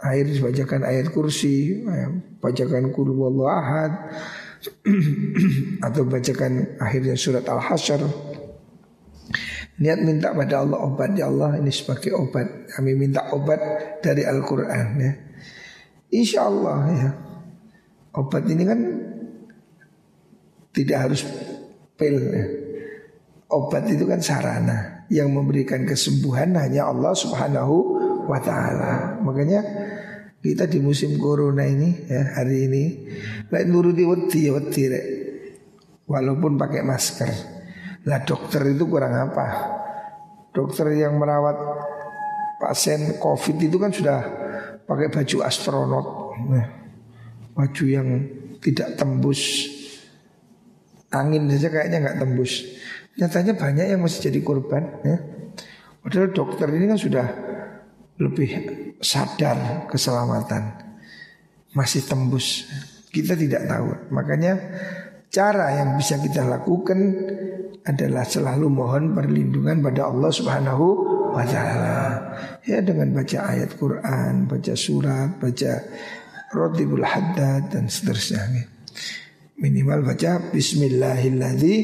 Air 0.00 0.26
dibacakan 0.26 0.82
ayat 0.82 1.12
kursi, 1.12 1.84
ya. 1.84 2.08
bacakan 2.40 2.88
kul 2.90 3.12
ahad 3.44 4.10
atau 5.86 6.02
bacakan 6.08 6.80
akhirnya 6.80 7.14
surat 7.14 7.44
Al-Hasyr. 7.46 8.00
Niat 9.80 10.00
minta 10.04 10.36
pada 10.36 10.60
Allah 10.60 10.76
obat 10.84 11.16
ya 11.16 11.32
Allah 11.32 11.56
ini 11.56 11.72
sebagai 11.72 12.12
obat. 12.12 12.68
Kami 12.76 12.92
minta 12.96 13.32
obat 13.32 13.60
dari 14.04 14.28
Al-Quran 14.28 14.86
ya. 15.00 15.12
Insya 16.12 16.48
Allah 16.48 16.80
ya. 16.92 17.10
Obat 18.18 18.44
ini 18.50 18.62
kan 18.66 18.80
tidak 20.76 20.98
harus 21.08 21.24
pil 21.96 22.18
ya. 22.18 22.46
Obat 23.48 23.88
itu 23.88 24.04
kan 24.04 24.20
sarana 24.20 24.99
yang 25.10 25.34
memberikan 25.34 25.82
kesembuhan 25.82 26.54
hanya 26.54 26.86
Allah 26.86 27.10
Subhanahu 27.12 27.76
wa 28.30 28.38
taala. 28.38 29.18
Makanya 29.20 29.60
kita 30.40 30.70
di 30.70 30.78
musim 30.80 31.18
corona 31.18 31.66
ini 31.66 32.08
ya 32.08 32.40
hari 32.40 32.70
ini 32.70 32.84
lek 33.50 33.66
nuruti 33.66 34.06
wedi 34.06 34.40
ya 34.48 34.56
wedi. 34.56 34.86
Walaupun 36.06 36.58
pakai 36.58 36.82
masker. 36.82 37.30
Lah 38.06 38.22
dokter 38.26 38.66
itu 38.70 38.86
kurang 38.86 39.14
apa? 39.14 39.46
Dokter 40.50 40.90
yang 40.94 41.18
merawat 41.18 41.54
pasien 42.58 43.14
Covid 43.22 43.62
itu 43.62 43.78
kan 43.78 43.94
sudah 43.94 44.18
pakai 44.90 45.06
baju 45.06 45.36
astronot. 45.46 46.06
Nah, 46.50 46.66
baju 47.54 47.84
yang 47.86 48.08
tidak 48.58 48.98
tembus 48.98 49.70
angin 51.10 51.50
saja 51.50 51.68
kayaknya 51.70 51.98
nggak 52.06 52.18
tembus. 52.22 52.52
Nyatanya 53.18 53.58
banyak 53.58 53.86
yang 53.90 54.00
masih 54.04 54.30
jadi 54.30 54.40
korban 54.44 55.02
ya. 55.02 55.18
Padahal 56.00 56.30
dokter 56.32 56.68
ini 56.70 56.86
kan 56.88 57.00
sudah 57.00 57.26
lebih 58.20 58.50
sadar 59.00 59.88
keselamatan. 59.88 60.76
Masih 61.72 62.04
tembus. 62.06 62.68
Kita 63.10 63.34
tidak 63.34 63.66
tahu. 63.66 64.14
Makanya 64.14 64.52
cara 65.30 65.78
yang 65.82 65.98
bisa 65.98 66.18
kita 66.22 66.46
lakukan 66.46 66.98
adalah 67.86 68.26
selalu 68.26 68.66
mohon 68.68 69.16
perlindungan 69.16 69.80
pada 69.80 70.10
Allah 70.10 70.30
Subhanahu 70.30 70.86
wa 71.32 71.44
taala. 71.46 72.00
Ya 72.66 72.82
dengan 72.84 73.14
baca 73.14 73.38
ayat 73.50 73.74
Quran, 73.78 74.46
baca 74.50 74.74
surat, 74.76 75.38
baca 75.40 75.72
Rotibul 76.50 77.06
Haddad 77.06 77.70
dan 77.70 77.86
seterusnya. 77.86 78.66
Minimal 79.60 80.08
baca 80.08 80.40
Bismillahilladzi 80.56 81.76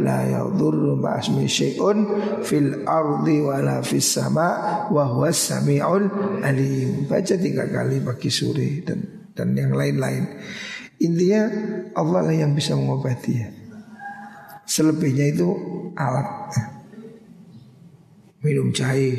la 0.00 0.24
yadurru 0.24 0.96
ma'asmi 0.96 1.44
syai'un 1.44 1.98
fil 2.40 2.88
ardi 2.88 3.44
wala 3.44 3.84
fis 3.84 4.16
sama 4.16 4.88
wa 4.88 5.04
huwas 5.12 5.36
samiul 5.36 6.08
alim. 6.40 7.04
Baca 7.04 7.36
tiga 7.36 7.68
kali 7.68 8.00
pagi 8.00 8.32
sore 8.32 8.80
dan 8.80 9.28
dan 9.36 9.52
yang 9.52 9.76
lain-lain. 9.76 10.24
Intinya 11.04 11.42
Allah 12.00 12.32
lah 12.32 12.32
yang 12.32 12.56
bisa 12.56 12.72
mengobati 12.72 13.32
ya. 13.36 13.52
Selebihnya 14.64 15.28
itu 15.28 15.52
alat. 16.00 16.56
Minum 18.40 18.72
jahe, 18.72 19.12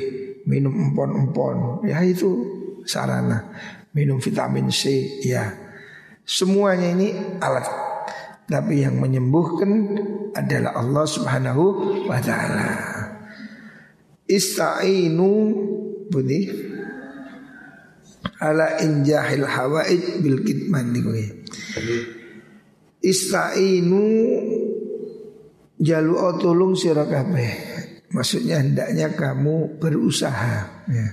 minum 0.49 0.73
empon-empon, 0.73 1.85
ya 1.85 2.01
itu 2.01 2.29
sarana. 2.89 3.53
Minum 3.93 4.17
vitamin 4.17 4.73
C, 4.73 4.89
ya. 5.21 5.53
Semuanya 6.25 6.93
ini 6.93 7.13
alat 7.37 7.88
tapi 8.49 8.81
yang 8.81 8.97
menyembuhkan 8.97 9.93
adalah 10.33 10.81
Allah 10.81 11.05
Subhanahu 11.05 11.63
wa 12.09 12.17
taala. 12.17 12.69
Ista'inu 14.25 15.29
budi 16.09 16.49
ala 18.41 18.81
injahil 18.81 19.45
hawaid 19.45 20.25
bil 20.25 20.41
kitman 20.41 20.97
Ista'inu 22.99 24.03
jalu 25.77 26.13
tolong 26.41 26.73
sira. 26.73 27.05
Maksudnya 28.09 28.65
hendaknya 28.65 29.13
kamu 29.13 29.77
berusaha 29.77 30.83
ya. 30.89 31.07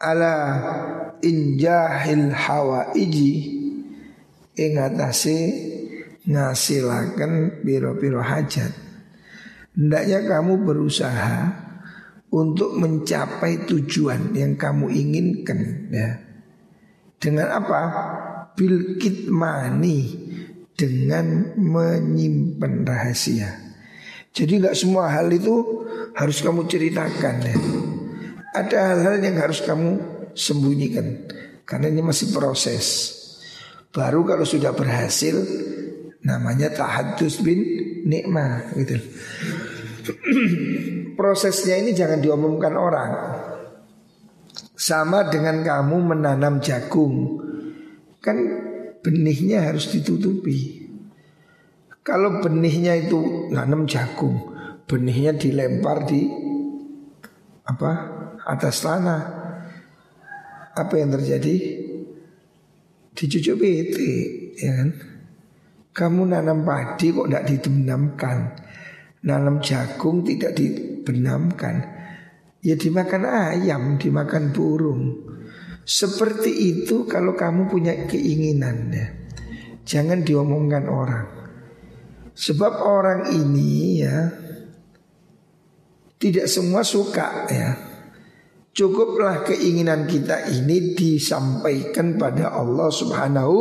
Ala 0.00 0.36
injahil 1.20 2.32
hawaiji 2.32 3.59
ing 4.60 4.76
atase 4.76 5.38
ngasilaken 6.28 7.64
piro-piro 7.64 8.20
hajat. 8.20 8.72
Hendaknya 9.72 10.20
kamu 10.28 10.60
berusaha 10.68 11.38
untuk 12.30 12.76
mencapai 12.76 13.64
tujuan 13.64 14.36
yang 14.36 14.60
kamu 14.60 14.92
inginkan 14.92 15.88
ya. 15.88 16.10
Dengan 17.16 17.48
apa? 17.56 17.80
Bil 18.54 19.00
kitmani 19.00 20.28
dengan 20.76 21.56
menyimpan 21.56 22.84
rahasia. 22.84 23.50
Jadi 24.30 24.62
nggak 24.62 24.76
semua 24.78 25.10
hal 25.10 25.32
itu 25.32 25.84
harus 26.14 26.38
kamu 26.44 26.68
ceritakan 26.68 27.36
ya. 27.44 27.56
Ada 28.50 28.78
hal-hal 28.94 29.16
yang 29.22 29.36
harus 29.38 29.62
kamu 29.62 30.00
sembunyikan 30.34 31.28
karena 31.66 31.92
ini 31.92 32.02
masih 32.02 32.34
proses. 32.34 33.19
Baru 33.90 34.22
kalau 34.22 34.46
sudah 34.46 34.70
berhasil 34.70 35.34
namanya 36.22 36.70
tahadus 36.70 37.42
bin 37.42 37.58
nikmah 38.06 38.70
gitu. 38.78 38.96
Prosesnya 41.18 41.80
ini 41.80 41.90
jangan 41.90 42.22
diomongkan 42.22 42.74
orang. 42.78 43.12
Sama 44.78 45.28
dengan 45.28 45.60
kamu 45.60 45.96
menanam 46.14 46.62
jagung. 46.62 47.42
Kan 48.22 48.36
benihnya 49.02 49.68
harus 49.68 49.92
ditutupi. 49.92 50.88
Kalau 52.00 52.40
benihnya 52.40 52.96
itu 52.96 53.52
nanam 53.52 53.84
jagung, 53.84 54.56
benihnya 54.88 55.36
dilempar 55.36 56.08
di 56.08 56.24
apa? 57.68 57.92
atas 58.40 58.82
tanah. 58.82 59.22
Apa 60.74 60.94
yang 60.96 61.12
terjadi? 61.12 61.79
Dicucuk 63.20 63.60
bete 63.60 64.12
ya 64.56 64.72
kan? 64.80 64.90
Kamu 65.92 66.32
nanam 66.32 66.64
padi 66.64 67.12
kok 67.12 67.28
tidak 67.28 67.44
dibenamkan? 67.44 68.38
Nanam 69.28 69.60
jagung 69.60 70.24
tidak 70.24 70.56
dibenamkan? 70.56 71.76
Ya 72.64 72.80
dimakan 72.80 73.28
ayam 73.28 74.00
dimakan 74.00 74.56
burung. 74.56 75.02
Seperti 75.84 76.72
itu 76.72 77.04
kalau 77.04 77.36
kamu 77.36 77.68
punya 77.68 77.92
keinginan 78.08 78.88
ya. 78.88 79.06
Jangan 79.84 80.24
diomongkan 80.24 80.86
orang. 80.88 81.26
Sebab 82.32 82.72
orang 82.80 83.28
ini 83.34 84.00
ya 84.00 84.16
tidak 86.16 86.46
semua 86.48 86.80
suka 86.86 87.48
ya 87.50 87.89
Cukuplah 88.70 89.42
keinginan 89.42 90.06
kita 90.06 90.46
ini 90.46 90.94
disampaikan 90.94 92.14
pada 92.14 92.54
Allah 92.54 92.86
Subhanahu 92.86 93.56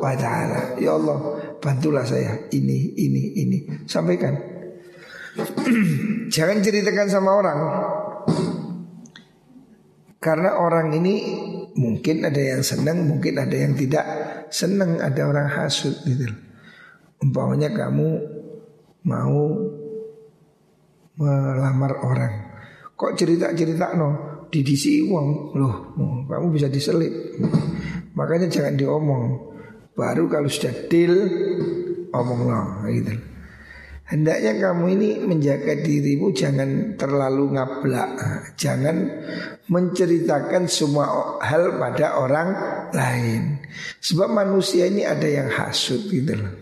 wa 0.00 0.16
taala. 0.16 0.80
Ya 0.80 0.96
Allah, 0.96 1.18
bantulah 1.60 2.08
saya 2.08 2.48
ini 2.56 2.96
ini 2.96 3.22
ini. 3.36 3.58
Sampaikan. 3.84 4.32
Jangan 6.34 6.64
ceritakan 6.64 7.08
sama 7.12 7.30
orang. 7.36 7.58
Karena 10.16 10.56
orang 10.56 10.88
ini 10.96 11.14
mungkin 11.76 12.24
ada 12.24 12.40
yang 12.40 12.64
senang, 12.64 13.04
mungkin 13.04 13.36
ada 13.36 13.52
yang 13.52 13.76
tidak 13.76 14.04
senang, 14.48 15.04
ada 15.04 15.20
orang 15.28 15.52
hasut 15.52 16.00
gitu. 16.08 16.32
Umpamanya 17.20 17.68
kamu 17.76 18.08
mau 19.04 19.40
melamar 21.20 21.92
orang. 22.00 22.34
Kok 22.96 23.12
cerita-cerita 23.12 23.92
no? 23.92 24.35
Didisi 24.56 25.04
uang 25.04 25.52
loh 25.52 25.74
kamu 26.24 26.46
bisa 26.48 26.72
diselip 26.72 27.12
makanya 28.16 28.48
jangan 28.48 28.74
diomong. 28.74 29.24
Baru 29.96 30.28
kalau 30.28 30.48
sudah 30.48 30.88
deal 30.88 31.14
omong 32.12 32.40
loh 32.48 32.84
gitu. 32.88 33.16
Hendaknya 34.06 34.54
kamu 34.62 34.84
ini 34.94 35.08
menjaga 35.18 35.82
dirimu 35.82 36.30
jangan 36.30 36.94
terlalu 36.94 37.58
ngablak. 37.58 38.12
Jangan 38.54 38.96
menceritakan 39.66 40.70
semua 40.70 41.40
hal 41.42 41.74
pada 41.74 42.14
orang 42.22 42.48
lain. 42.94 43.66
Sebab 43.98 44.30
manusia 44.30 44.86
ini 44.86 45.02
ada 45.02 45.26
yang 45.26 45.50
hasut 45.50 46.06
gitu 46.06 46.38
loh. 46.38 46.54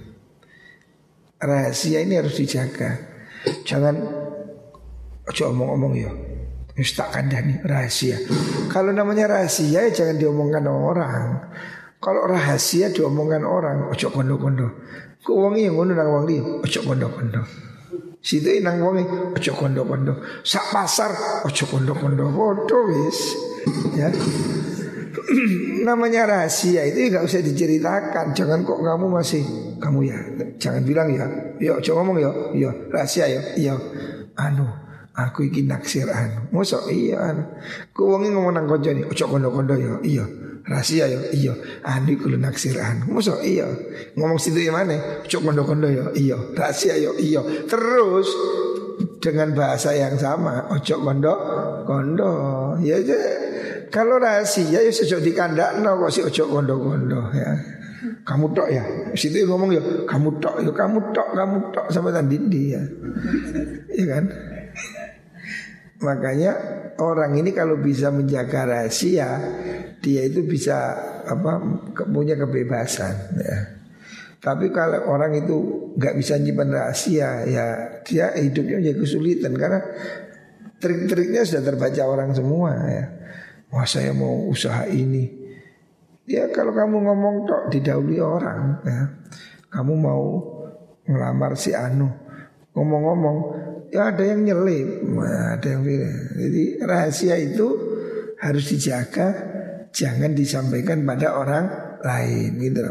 Rahasia 1.37 2.01
ini 2.01 2.17
harus 2.17 2.33
dijaga. 2.33 2.97
Jangan 3.69 3.99
ojo 5.29 5.43
omong-omong 5.53 5.95
ya. 6.01 6.09
Wis 6.75 6.99
tak 6.99 7.15
kandani 7.15 7.63
rahasia. 7.63 8.19
Kalau 8.67 8.91
namanya 8.91 9.39
rahasia 9.39 9.87
ya 9.87 9.95
jangan 9.95 10.19
diomongkan 10.19 10.67
orang. 10.67 11.55
Kalau 12.03 12.27
rahasia 12.29 12.91
diomongkan 12.91 13.47
orang, 13.47 13.89
ojo 13.89 14.13
kondo-kondo. 14.13 14.69
Ku 15.25 15.41
wongi 15.41 15.65
yang 15.65 15.81
ngono 15.81 15.97
nang 15.97 16.11
wong 16.13 16.25
liya, 16.29 16.43
ojo 16.61 16.81
kondo-kondo. 16.85 17.41
Situ 18.21 18.61
nang 18.61 18.83
wongi 18.83 19.07
ojo 19.39 19.53
kondo-kondo. 19.57 20.21
Sak 20.45 20.69
pasar 20.75 21.15
ojo 21.49 21.65
kondo-kondo. 21.65 22.29
Bodoh 22.29 22.83
wis. 22.91 23.19
Ya. 23.97 24.13
namanya 25.89 26.27
rahasia 26.29 26.85
itu 26.89 27.13
nggak 27.13 27.25
usah 27.25 27.41
diceritakan. 27.41 28.37
Jangan 28.37 28.65
kok 28.65 28.81
kamu 28.81 29.07
masih 29.09 29.43
kamu 29.81 30.01
ya. 30.09 30.19
Jangan 30.61 30.83
bilang 30.85 31.09
ya. 31.13 31.25
Yo, 31.61 31.81
coba 31.81 32.05
ngomong 32.05 32.19
ya. 32.21 32.31
Yo, 32.57 32.71
rahasia 32.93 33.25
ya. 33.29 33.41
Iya. 33.57 33.75
Anu, 34.35 34.67
aku 35.15 35.47
iki 35.47 35.63
naksir 35.65 36.11
anu. 36.11 36.51
Mosok 36.51 36.91
iya 36.91 37.31
anu. 37.31 37.47
Ku 37.95 38.11
wongi 38.11 38.35
ngomong 38.35 38.59
nang 38.59 38.67
kancane, 38.67 39.07
ojo 39.07 39.25
kondo-kondo 39.31 39.75
ya. 39.79 39.95
Iya. 40.03 40.25
Rahasia 40.67 41.07
ya. 41.07 41.21
Iya. 41.31 41.55
Anu 41.87 42.19
kulo 42.19 42.37
naksir 42.37 42.75
anu. 42.83 43.15
Mosok 43.15 43.41
iya. 43.47 43.67
Ngomong 44.19 44.39
situ 44.43 44.59
ya 44.59 44.75
mana? 44.75 45.23
Ojo 45.23 45.39
kondo-kondo 45.39 45.87
ya. 45.87 46.11
Iya. 46.13 46.39
Rahasia 46.59 46.99
ya. 46.99 47.11
Iya. 47.15 47.41
Terus 47.71 48.29
dengan 49.23 49.57
bahasa 49.57 49.95
yang 49.97 50.19
sama, 50.21 50.69
ojo 50.69 51.01
kondo 51.01 51.35
kondo. 51.89 52.33
Ya, 52.85 53.01
ya 53.01 53.17
kalau 53.89 54.21
rahasia 54.21 54.85
ya 54.85 54.91
sejak 54.93 55.25
di 55.25 55.33
kandak 55.33 55.81
no 55.81 55.97
kok 55.97 56.13
si 56.13 56.21
ojo 56.21 56.45
kondo-kondo 56.51 57.31
ya. 57.33 57.55
Kamu 58.25 58.53
tok 58.53 58.69
ya. 58.69 58.85
Situ 59.17 59.49
ngomong 59.49 59.73
ya, 59.73 59.81
kamu 60.05 60.41
tok 60.41 60.61
ya, 60.61 60.73
kamu 60.73 60.99
tok, 61.13 61.29
kamu 61.33 61.57
tok 61.73 61.87
sama 61.89 62.13
tadi 62.13 62.37
dia. 62.49 62.81
ya 63.97 64.05
kan? 64.09 64.25
Makanya 66.03 66.53
orang 66.99 67.39
ini 67.39 67.55
kalau 67.55 67.79
bisa 67.79 68.11
menjaga 68.11 68.67
rahasia, 68.67 69.39
dia 70.03 70.23
itu 70.27 70.43
bisa 70.43 70.95
apa 71.23 71.63
punya 72.11 72.35
kebebasan 72.35 73.15
ya. 73.39 73.59
Tapi 74.45 74.69
kalau 74.75 75.09
orang 75.09 75.41
itu 75.41 75.57
nggak 75.97 76.15
bisa 76.21 76.37
nyimpan 76.37 76.69
rahasia, 76.69 77.49
ya 77.49 77.67
dia 78.05 78.35
hidupnya 78.37 78.93
jadi 78.93 78.99
kesulitan 79.01 79.57
karena 79.57 79.81
trik-triknya 80.83 81.49
sudah 81.49 81.63
terbaca 81.65 82.03
orang 82.05 82.37
semua 82.37 82.71
ya. 82.91 83.05
Wah 83.73 83.89
saya 83.89 84.13
mau 84.13 84.45
usaha 84.51 84.85
ini. 84.91 85.43
Ya 86.29 86.49
kalau 86.53 86.77
kamu 86.77 87.05
ngomong 87.09 87.35
tok 87.49 87.63
didahului 87.73 88.21
orang 88.21 88.61
ya. 88.85 89.01
Kamu 89.73 89.93
mau 89.97 90.25
ngelamar 91.09 91.57
si 91.57 91.73
Anu. 91.73 92.13
Ngomong-ngomong 92.77 93.39
ya 93.95 94.11
ada 94.11 94.25
yang 94.27 94.43
nyelip, 94.43 95.07
ada 95.23 95.69
yang. 95.71 95.87
Jadi 96.35 96.83
rahasia 96.83 97.39
itu 97.39 97.69
harus 98.43 98.65
dijaga, 98.67 99.27
jangan 99.95 100.35
disampaikan 100.35 101.07
pada 101.07 101.39
orang 101.39 101.65
lain 102.03 102.51
gitu. 102.59 102.83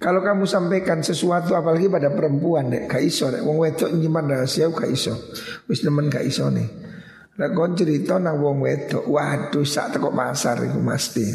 Kalau 0.00 0.24
kamu 0.24 0.48
sampaikan 0.48 1.04
sesuatu 1.04 1.52
apalagi 1.52 1.88
pada 1.92 2.12
perempuan 2.12 2.72
dek, 2.72 2.88
gak 2.88 3.04
iso 3.04 3.28
dek. 3.28 3.44
Wong 3.44 3.60
wedok 3.60 3.92
nyimpan 3.92 4.32
rahasia 4.32 4.72
gak 4.72 4.88
iso. 4.88 5.12
Wis 5.68 5.84
nemen 5.84 6.08
gak 6.08 6.24
iso 6.24 6.48
nih. 6.48 6.68
Lah 7.36 7.52
kon 7.56 7.72
cerita 7.76 8.16
nang 8.20 8.40
wong 8.40 8.64
wedok, 8.64 9.04
waduh 9.08 9.64
sak 9.64 9.96
teko 9.96 10.12
pasar 10.12 10.60
itu 10.64 10.80
mesti. 10.80 11.28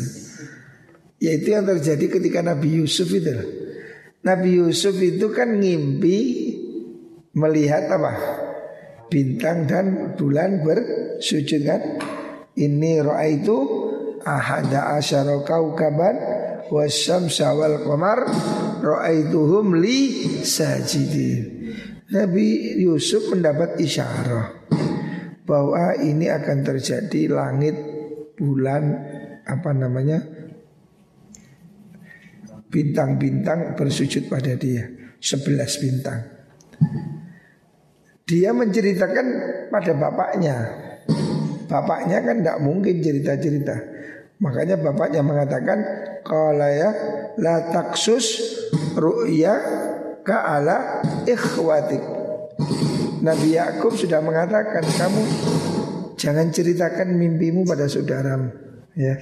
Ya 1.21 1.33
itu 1.33 1.53
yang 1.53 1.65
terjadi 1.65 2.17
ketika 2.17 2.41
Nabi 2.41 2.81
Yusuf 2.81 3.09
itu. 3.13 3.33
Nabi 4.25 4.57
Yusuf 4.57 4.97
itu 4.97 5.29
kan 5.29 5.61
ngimpi 5.61 6.44
melihat 7.35 7.91
apa? 7.91 8.13
Bintang 9.11 9.67
dan 9.69 10.17
bulan 10.17 10.63
bersujud 10.63 11.61
kan? 11.67 11.81
Ini 12.55 13.03
roa 13.03 13.27
itu 13.27 13.57
ahada 14.23 14.95
asyara 14.97 15.43
kaukaban 15.43 16.15
wasyamsa 16.71 17.51
wal 17.53 17.83
qamar 17.83 18.25
ra'aituhum 18.81 19.75
li 19.77 19.99
sajidin. 20.41 21.43
Nabi 22.05 22.79
Yusuf 22.79 23.29
mendapat 23.33 23.81
isyarah 23.81 24.65
bahwa 25.45 25.93
ini 25.99 26.31
akan 26.31 26.57
terjadi 26.65 27.29
langit 27.29 27.75
bulan 28.39 28.83
apa 29.45 29.71
namanya 29.73 30.21
bintang-bintang 32.69 33.77
bersujud 33.77 34.25
pada 34.25 34.57
dia 34.57 34.89
sebelas 35.21 35.77
bintang 35.77 36.21
dia 38.25 38.49
menceritakan 38.51 39.25
pada 39.69 39.93
bapaknya 39.93 40.55
bapaknya 41.69 42.17
kan 42.25 42.41
tidak 42.41 42.57
mungkin 42.61 43.01
cerita-cerita 43.01 43.75
makanya 44.41 44.81
bapaknya 44.81 45.21
mengatakan 45.21 45.79
Qala 46.25 46.69
ya 46.73 46.89
la 47.37 47.69
taksus 47.69 48.41
ru'ya 48.97 49.53
ka'ala 50.25 51.05
ikhwatik. 51.29 52.01
Nabi 53.21 53.53
Yakub 53.53 53.93
sudah 53.93 54.25
mengatakan 54.25 54.81
kamu 54.81 55.21
jangan 56.17 56.49
ceritakan 56.49 57.13
mimpimu 57.13 57.61
pada 57.61 57.85
saudaramu. 57.85 58.49
Ya. 58.97 59.21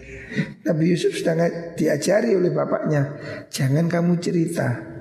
Nabi 0.63 0.95
Yusuf 0.95 1.19
sudah 1.19 1.75
diajari 1.75 2.39
oleh 2.39 2.55
bapaknya, 2.55 3.19
jangan 3.51 3.91
kamu 3.91 4.23
cerita. 4.23 4.92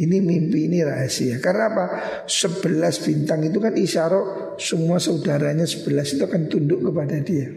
Ini 0.00 0.16
mimpi 0.24 0.64
ini 0.64 0.80
rahasia. 0.80 1.36
Karena 1.44 1.68
apa? 1.68 1.86
Sebelas 2.24 3.04
bintang 3.04 3.44
itu 3.44 3.60
kan 3.60 3.76
isyarah 3.76 4.56
semua 4.56 4.96
saudaranya 4.96 5.68
sebelas 5.68 6.16
itu 6.16 6.24
akan 6.24 6.48
tunduk 6.48 6.80
kepada 6.80 7.20
dia. 7.20 7.52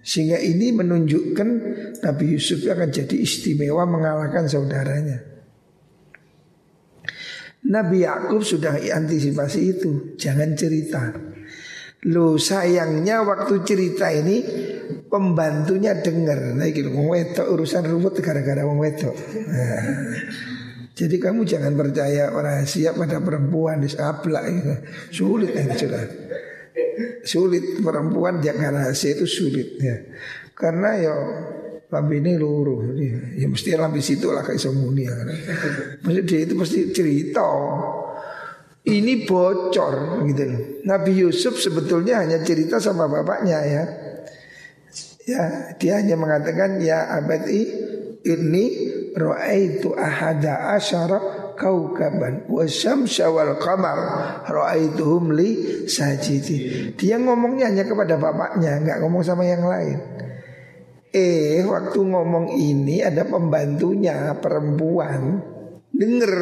Sehingga 0.00 0.40
ini 0.40 0.72
menunjukkan 0.72 1.48
Nabi 2.00 2.24
Yusuf 2.36 2.64
akan 2.64 2.88
jadi 2.88 3.16
istimewa 3.20 3.84
mengalahkan 3.84 4.48
saudaranya. 4.48 5.20
Nabi 7.64 8.04
Yakub 8.04 8.44
sudah 8.44 8.76
antisipasi 8.76 9.60
itu, 9.76 10.16
jangan 10.20 10.52
cerita. 10.52 11.12
Lo 12.12 12.36
sayangnya 12.36 13.24
waktu 13.24 13.64
cerita 13.64 14.12
ini 14.12 14.44
pembantunya 15.08 15.96
dengar. 15.96 16.52
Nah, 16.52 16.68
gitu, 16.68 16.92
urusan 16.92 17.88
ruwet 17.88 18.20
gara-gara 18.20 18.68
wong 18.68 18.84
wedok. 18.84 19.16
Nah, 19.48 19.80
jadi 20.94 21.16
kamu 21.18 21.42
jangan 21.42 21.74
percaya 21.74 22.30
rahasia 22.30 22.94
pada 22.94 23.18
perempuan 23.18 23.82
di 23.82 23.90
ablak 23.98 24.44
itu. 24.46 24.74
Sulit 25.10 25.50
ini 25.50 25.74
sudah 25.74 26.02
sulit 27.26 27.82
perempuan 27.82 28.38
jaga 28.38 28.70
rahasia 28.70 29.18
itu 29.18 29.26
sulit 29.26 29.74
ya. 29.82 29.98
Karena 30.54 30.94
ya 30.94 31.14
lambe 31.90 32.22
ini 32.22 32.38
luruh 32.38 32.94
ya, 32.94 33.42
ya 33.42 33.46
mesti 33.50 33.74
lambe 33.74 33.98
situ 33.98 34.30
lah 34.30 34.46
kayak 34.46 34.62
semuni 34.62 35.02
ya. 35.02 35.18
Maksud 35.98 36.24
dia 36.30 36.40
itu 36.46 36.54
pasti 36.54 36.78
cerita. 36.94 37.42
Ini 38.84 39.26
bocor 39.26 40.22
gitu 40.30 40.42
loh. 40.46 40.62
Nabi 40.86 41.10
Yusuf 41.18 41.58
sebetulnya 41.58 42.22
hanya 42.22 42.38
cerita 42.46 42.78
sama 42.78 43.10
bapaknya 43.10 43.58
ya. 43.66 43.84
Ya, 45.24 45.42
dia 45.80 46.04
hanya 46.04 46.20
mengatakan 46.20 46.78
ya 46.84 47.08
abadi 47.16 47.64
ini 48.28 48.64
itu 49.54 49.94
ahada 49.94 50.74
asyara 50.74 51.54
kaukaban 51.54 52.50
wasyamsa 52.50 53.30
wal 53.30 53.54
qamar 53.62 53.98
raaituhum 54.42 55.30
li 55.30 55.86
sajidi. 55.86 56.90
Dia 56.98 57.22
ngomongnya 57.22 57.70
hanya 57.70 57.86
kepada 57.86 58.18
bapaknya, 58.18 58.82
nggak 58.82 58.98
ngomong 59.06 59.22
sama 59.22 59.46
yang 59.46 59.62
lain. 59.62 59.98
Eh, 61.14 61.62
waktu 61.62 61.98
ngomong 62.02 62.58
ini 62.58 63.06
ada 63.06 63.22
pembantunya 63.22 64.34
perempuan 64.34 65.38
denger. 65.94 66.34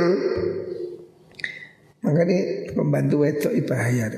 Makanya 2.09 2.41
pembantu 2.73 3.29
itu 3.29 3.53
bahaya. 3.68 4.09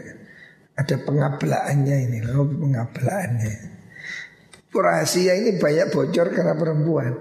Ada 0.79 1.03
pengablaannya 1.03 1.97
ini, 2.07 2.19
loh 2.23 2.47
pengablaannya 2.47 3.74
rahasia 4.81 5.37
ini 5.39 5.61
banyak 5.61 5.95
bocor 5.95 6.35
karena 6.35 6.59
perempuan. 6.59 7.15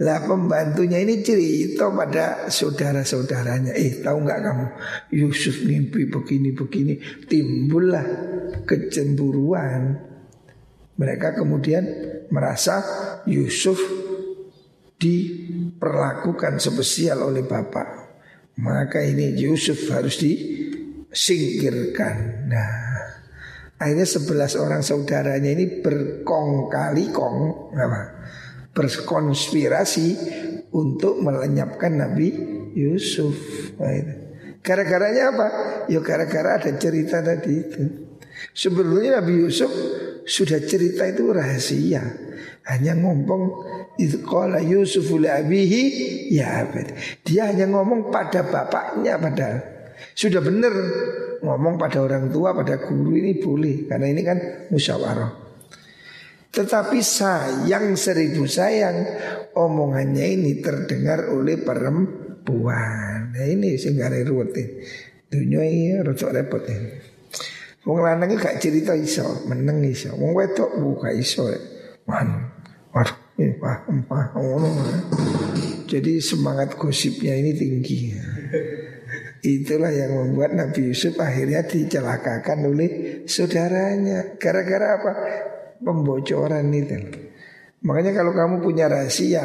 Lah 0.00 0.24
pembantunya 0.24 1.02
ini 1.02 1.20
cerita 1.20 1.92
pada 1.92 2.48
saudara-saudaranya. 2.48 3.76
Eh 3.76 4.00
tahu 4.00 4.24
nggak 4.24 4.40
kamu 4.40 4.66
Yusuf 5.12 5.68
mimpi 5.68 6.08
begini-begini. 6.08 7.26
Timbullah 7.28 8.06
kecemburuan. 8.64 10.00
Mereka 10.94 11.34
kemudian 11.34 11.82
merasa 12.30 12.78
Yusuf 13.26 13.82
diperlakukan 14.96 16.62
spesial 16.62 17.26
oleh 17.26 17.42
bapak. 17.44 18.06
Maka 18.62 19.02
ini 19.02 19.34
Yusuf 19.34 19.90
harus 19.90 20.22
disingkirkan. 20.22 22.46
Nah 22.46 23.03
Akhirnya 23.78 24.06
sebelas 24.06 24.54
orang 24.54 24.80
saudaranya 24.86 25.50
ini 25.50 25.82
berkong 25.82 26.70
kali 26.70 27.10
kong 27.10 27.38
apa? 27.74 28.02
Berkonspirasi 28.74 30.08
untuk 30.74 31.22
melenyapkan 31.22 31.94
Nabi 31.94 32.28
Yusuf. 32.74 33.34
Nah, 33.78 34.24
Gara-garanya 34.64 35.28
apa? 35.28 35.46
Ya 35.92 36.00
gara-gara 36.00 36.56
ada 36.56 36.72
cerita 36.80 37.20
tadi 37.20 37.52
itu. 37.52 37.84
Sebelumnya 38.56 39.20
Nabi 39.20 39.44
Yusuf 39.44 39.68
sudah 40.24 40.56
cerita 40.64 41.04
itu 41.04 41.28
rahasia. 41.28 42.00
Hanya 42.64 42.96
ngomong 42.96 43.42
itu 44.00 44.24
kala 44.24 44.64
Yusuf 44.64 45.12
abihi 45.12 45.84
ya 46.32 46.64
abad. 46.64 46.96
Dia 47.28 47.52
hanya 47.52 47.68
ngomong 47.68 48.08
pada 48.08 48.40
bapaknya 48.40 49.20
padahal 49.20 49.73
sudah 50.14 50.40
benar 50.40 50.74
ngomong 51.42 51.74
pada 51.76 52.00
orang 52.00 52.30
tua 52.30 52.54
pada 52.54 52.80
guru 52.80 53.18
ini 53.18 53.36
boleh 53.42 53.90
karena 53.90 54.06
ini 54.08 54.22
kan 54.22 54.38
musyawarah. 54.70 55.44
Tetapi 56.54 57.02
sayang 57.02 57.98
seribu 57.98 58.46
sayang 58.46 59.02
omongannya 59.58 60.38
ini 60.38 60.62
terdengar 60.62 61.34
oleh 61.34 61.58
perempuan. 61.58 63.34
Nah 63.34 63.46
ini 63.50 63.74
sing 63.74 63.98
gare 63.98 64.22
ruwet. 64.22 64.54
Dunia 65.26 65.66
ini 65.66 65.98
rotok 65.98 66.30
repot 66.30 66.62
ini. 66.70 66.90
Wong 67.84 68.00
lanang 68.00 68.38
gak 68.40 68.62
cerita 68.62 68.96
iso, 68.96 69.44
meneng 69.44 69.84
iso. 69.84 70.14
Wong 70.16 70.32
wedok 70.32 70.78
buka 70.78 71.12
iso. 71.12 71.50
Man, 72.08 72.48
waduh, 72.94 73.18
ini 73.36 73.60
wah, 73.60 73.82
ngono. 74.32 74.70
Jadi 75.84 76.16
semangat 76.22 76.80
gosipnya 76.80 77.36
ini 77.36 77.52
tinggi. 77.52 78.14
Itulah 79.44 79.92
yang 79.92 80.16
membuat 80.16 80.56
Nabi 80.56 80.88
Yusuf 80.88 81.20
akhirnya 81.20 81.68
dicelakakan 81.68 82.64
oleh 82.64 82.90
saudaranya. 83.28 84.40
Gara-gara 84.40 84.96
apa? 84.96 85.12
Pembocoran 85.84 86.72
itu. 86.72 86.96
Makanya 87.84 88.16
kalau 88.16 88.32
kamu 88.32 88.64
punya 88.64 88.88
rahasia, 88.88 89.44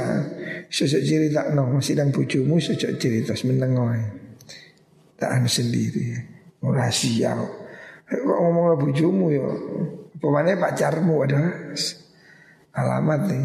sosok 0.72 1.04
cerita 1.04 1.52
no, 1.52 1.68
masih 1.76 2.00
dan 2.00 2.16
bujumu 2.16 2.56
sosok 2.64 2.96
cerita 2.96 3.36
semenengoi. 3.36 4.00
Tak 5.20 5.44
sendiri. 5.52 6.16
Rahasia. 6.64 7.36
Kok 8.08 8.40
ngomong 8.40 8.80
bujumu 8.80 9.30
ya 9.30 9.46
Pemane 10.20 10.60
pacarmu 10.60 11.24
ada 11.24 11.72
alamat 12.76 13.22
nih 13.32 13.44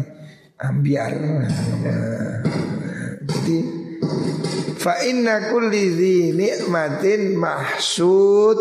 ambiar. 0.59 1.13
Nah, 1.15 2.43
jadi 3.23 3.57
fa 4.85 5.01
inna 5.01 5.49
kulli 5.49 5.97
dhi 5.97 6.17
nikmatin 6.29 7.33
mahsud 7.33 8.57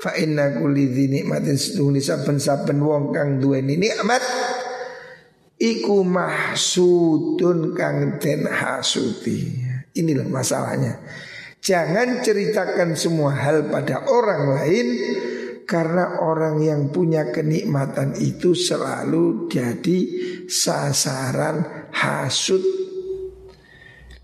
fa 0.00 0.16
inna 0.16 0.56
kulli 0.56 0.88
dhi 0.88 1.04
nikmatin 1.20 1.60
seduni 1.60 2.00
saben-saben 2.00 2.80
wong 2.80 3.12
kang 3.12 3.36
duweni 3.36 3.76
nikmat 3.76 4.24
iku 5.58 6.06
mahsudun 6.06 7.74
kang 7.74 8.16
den 8.22 8.46
hasuti. 8.46 9.66
Inilah 9.98 10.30
masalahnya. 10.30 11.02
Jangan 11.58 12.22
ceritakan 12.22 12.94
semua 12.94 13.34
hal 13.34 13.66
pada 13.66 14.06
orang 14.06 14.54
lain 14.54 14.88
karena 15.66 16.22
orang 16.22 16.62
yang 16.62 16.94
punya 16.94 17.34
kenikmatan 17.34 18.14
itu 18.14 18.54
selalu 18.54 19.50
jadi 19.50 19.98
sasaran 20.46 21.90
hasut. 21.90 22.87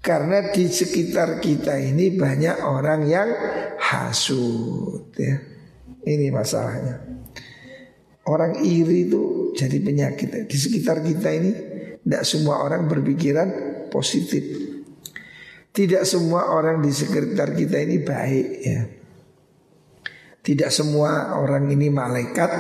Karena 0.05 0.53
di 0.53 0.69
sekitar 0.69 1.41
kita 1.41 1.81
ini 1.81 2.13
banyak 2.13 2.61
orang 2.61 3.09
yang 3.09 3.29
hasut 3.81 5.09
ya. 5.17 5.41
Ini 6.05 6.29
masalahnya. 6.29 7.01
Orang 8.29 8.61
iri 8.61 9.09
itu 9.09 9.53
jadi 9.57 9.81
penyakit 9.81 10.45
di 10.45 10.57
sekitar 10.61 11.01
kita 11.01 11.33
ini. 11.33 11.53
Tidak 12.05 12.21
semua 12.21 12.61
orang 12.61 12.85
berpikiran 12.85 13.49
positif. 13.89 14.45
Tidak 15.73 16.05
semua 16.05 16.53
orang 16.53 16.85
di 16.85 16.93
sekitar 16.93 17.57
kita 17.57 17.81
ini 17.81 17.97
baik 18.05 18.49
ya. 18.61 18.81
Tidak 20.45 20.69
semua 20.69 21.41
orang 21.41 21.73
ini 21.73 21.89
malaikat 21.89 22.53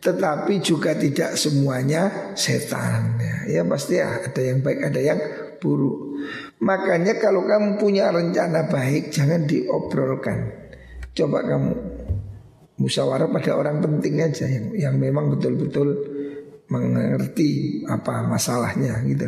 tetapi 0.00 0.64
juga 0.64 0.96
tidak 0.96 1.36
semuanya 1.36 2.32
setan 2.32 3.20
ya. 3.20 3.60
ya 3.60 3.62
pasti 3.68 4.00
ya, 4.00 4.24
ada 4.24 4.40
yang 4.40 4.64
baik 4.64 4.80
ada 4.80 5.00
yang 5.00 5.20
buruk. 5.60 6.16
Makanya 6.60 7.16
kalau 7.16 7.48
kamu 7.48 7.80
punya 7.80 8.12
rencana 8.12 8.68
baik 8.68 9.08
jangan 9.08 9.48
diobrolkan. 9.48 10.38
Coba 11.16 11.40
kamu 11.40 11.72
musyawarah 12.80 13.28
pada 13.32 13.56
orang 13.56 13.80
penting 13.80 14.20
aja 14.20 14.44
yang 14.48 14.72
yang 14.76 14.94
memang 15.00 15.32
betul-betul 15.32 15.96
mengerti 16.68 17.82
apa 17.88 18.24
masalahnya 18.28 19.00
gitu. 19.08 19.26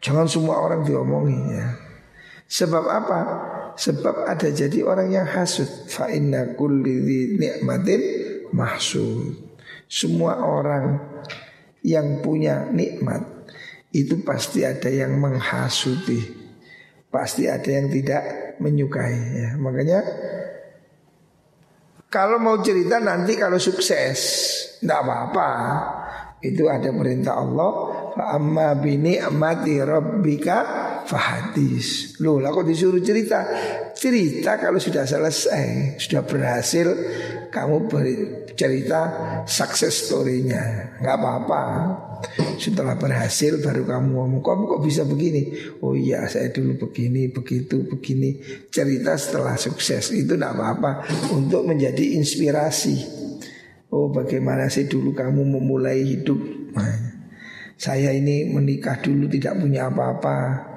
Jangan 0.00 0.26
semua 0.26 0.56
orang 0.60 0.82
diomongi 0.82 1.40
ya. 1.52 1.68
Sebab 2.50 2.84
apa? 2.88 3.20
Sebab 3.78 4.26
ada 4.26 4.48
jadi 4.50 4.82
orang 4.82 5.12
yang 5.12 5.28
hasud. 5.28 5.68
Fa 5.86 6.10
inna 6.10 6.56
kulli 6.58 7.36
ni'matin 7.38 8.02
mahsud. 8.56 9.36
Semua 9.86 10.40
orang 10.42 10.98
yang 11.86 12.24
punya 12.24 12.66
nikmat 12.72 13.22
itu 13.94 14.22
pasti 14.26 14.66
ada 14.66 14.90
yang 14.90 15.14
menghasuti. 15.20 16.39
Pasti 17.10 17.50
ada 17.50 17.66
yang 17.66 17.90
tidak 17.90 18.56
menyukai 18.62 19.18
ya. 19.34 19.50
Makanya 19.58 20.00
kalau 22.10 22.42
mau 22.42 22.58
cerita 22.58 22.98
nanti 22.98 23.38
kalau 23.38 23.54
sukses 23.54 24.18
Tidak 24.82 24.98
apa-apa 24.98 25.50
Itu 26.42 26.66
ada 26.66 26.90
perintah 26.90 27.38
Allah 27.38 27.70
Fa 28.10 28.34
amma 28.34 28.74
bini 28.74 29.14
amati 29.14 29.78
rabbika 29.78 30.58
fahadis. 31.10 32.18
Loh, 32.22 32.38
lah 32.38 32.54
kok 32.54 32.66
disuruh 32.66 33.02
cerita? 33.02 33.46
Cerita 33.94 34.56
kalau 34.58 34.78
sudah 34.78 35.04
selesai, 35.06 35.98
sudah 35.98 36.22
berhasil, 36.22 36.86
kamu 37.50 37.90
cerita 38.54 39.00
success 39.44 40.08
story-nya. 40.08 40.96
Nggak 41.02 41.16
apa-apa. 41.18 41.62
Setelah 42.56 42.94
berhasil 42.94 43.58
baru 43.58 43.84
kamu 43.84 44.08
ngomong, 44.14 44.42
kamu 44.44 44.62
kok 44.70 44.82
bisa 44.86 45.02
begini? 45.02 45.50
Oh 45.82 45.98
iya, 45.98 46.24
saya 46.30 46.54
dulu 46.54 46.78
begini, 46.88 47.28
begitu, 47.32 47.82
begini. 47.84 48.38
Cerita 48.70 49.18
setelah 49.18 49.58
sukses 49.58 50.14
itu 50.14 50.38
nggak 50.38 50.54
apa-apa 50.54 50.92
untuk 51.34 51.66
menjadi 51.66 52.16
inspirasi. 52.16 53.20
Oh 53.90 54.08
bagaimana 54.14 54.70
sih 54.70 54.86
dulu 54.86 55.10
kamu 55.10 55.42
memulai 55.58 56.06
hidup? 56.06 56.38
Nah, 56.78 57.18
saya 57.74 58.14
ini 58.14 58.46
menikah 58.46 59.02
dulu 59.02 59.26
tidak 59.26 59.58
punya 59.58 59.90
apa-apa 59.90 60.69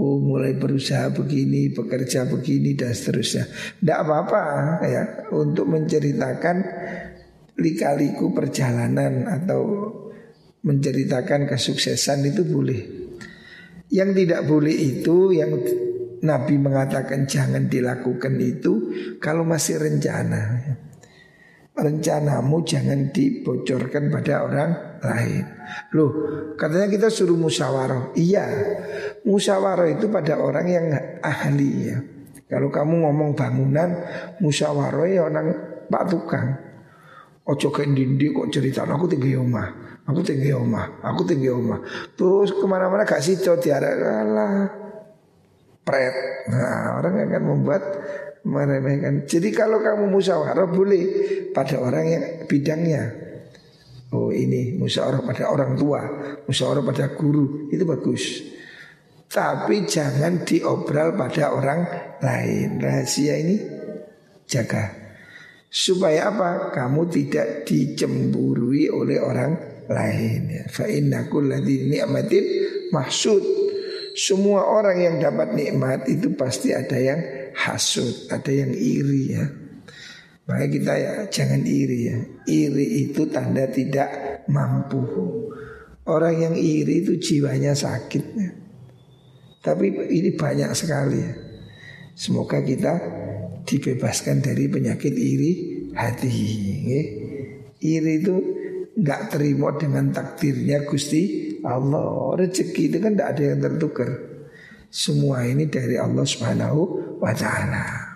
Oh 0.00 0.16
mulai 0.16 0.56
berusaha 0.56 1.12
begini, 1.12 1.76
bekerja 1.76 2.24
begini 2.24 2.72
dan 2.72 2.96
seterusnya. 2.96 3.44
Tidak 3.84 3.98
apa-apa 4.00 4.42
ya. 4.88 5.02
Untuk 5.36 5.68
menceritakan 5.68 6.56
Lika-liku 7.60 8.32
perjalanan 8.32 9.28
Atau 9.28 9.60
menceritakan 10.64 11.44
kesuksesan 11.44 12.24
itu 12.32 12.48
boleh. 12.48 12.80
Yang 13.92 14.24
tidak 14.24 14.40
boleh 14.48 14.72
itu 14.72 15.36
Yang 15.36 15.52
Nabi 16.24 16.56
mengatakan 16.56 17.28
jangan 17.28 17.68
dilakukan 17.68 18.40
itu 18.40 18.72
Kalau 19.20 19.44
masih 19.44 19.76
rencana 19.76 20.40
rencanamu 21.76 22.60
jangan 22.66 23.08
dibocorkan 23.14 24.10
pada 24.12 24.44
orang 24.44 24.70
lain. 25.00 25.44
Loh, 25.96 26.10
katanya 26.58 26.90
kita 26.90 27.08
suruh 27.08 27.38
musyawarah. 27.38 28.12
Iya, 28.18 28.44
musyawarah 29.24 29.88
itu 29.88 30.10
pada 30.10 30.36
orang 30.36 30.66
yang 30.66 30.86
ahli 31.22 31.70
ya. 31.88 31.98
Kalau 32.50 32.68
kamu 32.68 33.06
ngomong 33.06 33.30
bangunan, 33.38 33.88
musyawarah 34.42 35.06
ya 35.06 35.22
orang 35.24 35.46
pak 35.86 36.04
tukang. 36.10 36.48
Ojo 37.50 37.72
dindi 37.74 38.30
kok 38.30 38.50
cerita 38.52 38.86
aku 38.86 39.10
tinggi 39.10 39.34
omah, 39.34 40.02
aku 40.06 40.22
tinggi 40.22 40.54
omah, 40.54 41.02
aku 41.02 41.22
tinggi 41.26 41.50
omah. 41.50 41.82
Terus 42.14 42.54
ke 42.54 42.62
mana-mana 42.68 43.02
gak 43.02 43.18
sih 43.18 43.38
tiara 43.40 43.90
lah 44.22 44.70
pret. 45.82 46.14
Nah, 46.52 47.00
orang 47.00 47.26
akan 47.26 47.42
membuat 47.42 47.82
meremehkan. 48.44 49.28
Jadi 49.28 49.48
kalau 49.52 49.80
kamu 49.80 50.08
musyawarah 50.08 50.68
boleh 50.68 51.04
pada 51.52 51.80
orang 51.80 52.04
yang 52.08 52.24
bidangnya. 52.48 53.02
Oh 54.10 54.34
ini 54.34 54.74
musyawarah 54.74 55.22
pada 55.22 55.44
orang 55.52 55.78
tua, 55.78 56.02
musyawarah 56.46 56.82
pada 56.82 57.14
guru 57.14 57.70
itu 57.70 57.84
bagus. 57.86 58.24
Tapi 59.30 59.86
jangan 59.86 60.42
diobral 60.42 61.14
pada 61.14 61.54
orang 61.54 61.80
lain. 62.18 62.82
Rahasia 62.82 63.38
ini 63.38 63.56
jaga. 64.50 64.98
Supaya 65.70 66.34
apa? 66.34 66.74
Kamu 66.74 67.06
tidak 67.06 67.62
dicemburui 67.62 68.90
oleh 68.90 69.22
orang 69.22 69.54
lain. 69.86 70.66
Fa 70.66 70.90
inna 70.90 71.30
kulladhi 71.30 71.86
ni'matin 71.86 72.44
mahsud. 72.90 73.42
Semua 74.18 74.66
orang 74.66 74.98
yang 74.98 75.16
dapat 75.22 75.54
nikmat 75.54 76.10
itu 76.10 76.34
pasti 76.34 76.74
ada 76.74 76.98
yang 76.98 77.39
hasut, 77.54 78.30
ada 78.30 78.50
yang 78.50 78.72
iri 78.74 79.22
ya. 79.34 79.44
Maka 80.50 80.66
kita 80.66 80.92
ya 80.98 81.12
jangan 81.30 81.62
iri 81.62 81.98
ya. 82.10 82.18
Iri 82.50 83.06
itu 83.06 83.22
tanda 83.30 83.70
tidak 83.70 84.42
mampu. 84.50 84.98
Orang 86.10 86.34
yang 86.42 86.54
iri 86.58 87.06
itu 87.06 87.22
jiwanya 87.22 87.70
sakit 87.70 88.24
ya. 88.34 88.50
Tapi 89.62 90.10
ini 90.10 90.34
banyak 90.34 90.74
sekali 90.74 91.18
ya. 91.22 91.32
Semoga 92.18 92.58
kita 92.66 92.98
dibebaskan 93.62 94.42
dari 94.42 94.66
penyakit 94.66 95.14
iri 95.14 95.52
hati. 95.94 96.32
Ya. 96.82 97.02
Iri 97.80 98.12
itu 98.18 98.34
nggak 98.98 99.22
terima 99.30 99.70
dengan 99.78 100.10
takdirnya 100.10 100.82
Gusti 100.82 101.54
Allah. 101.62 102.34
Rezeki 102.34 102.82
itu 102.90 102.98
kan 102.98 103.14
tidak 103.14 103.28
ada 103.38 103.42
yang 103.54 103.60
tertukar. 103.62 104.29
Semua 104.90 105.46
ini 105.46 105.70
dari 105.70 105.94
Allah 105.94 106.26
Subhanahu 106.26 106.80
wa 107.22 107.30
taala. 107.30 108.09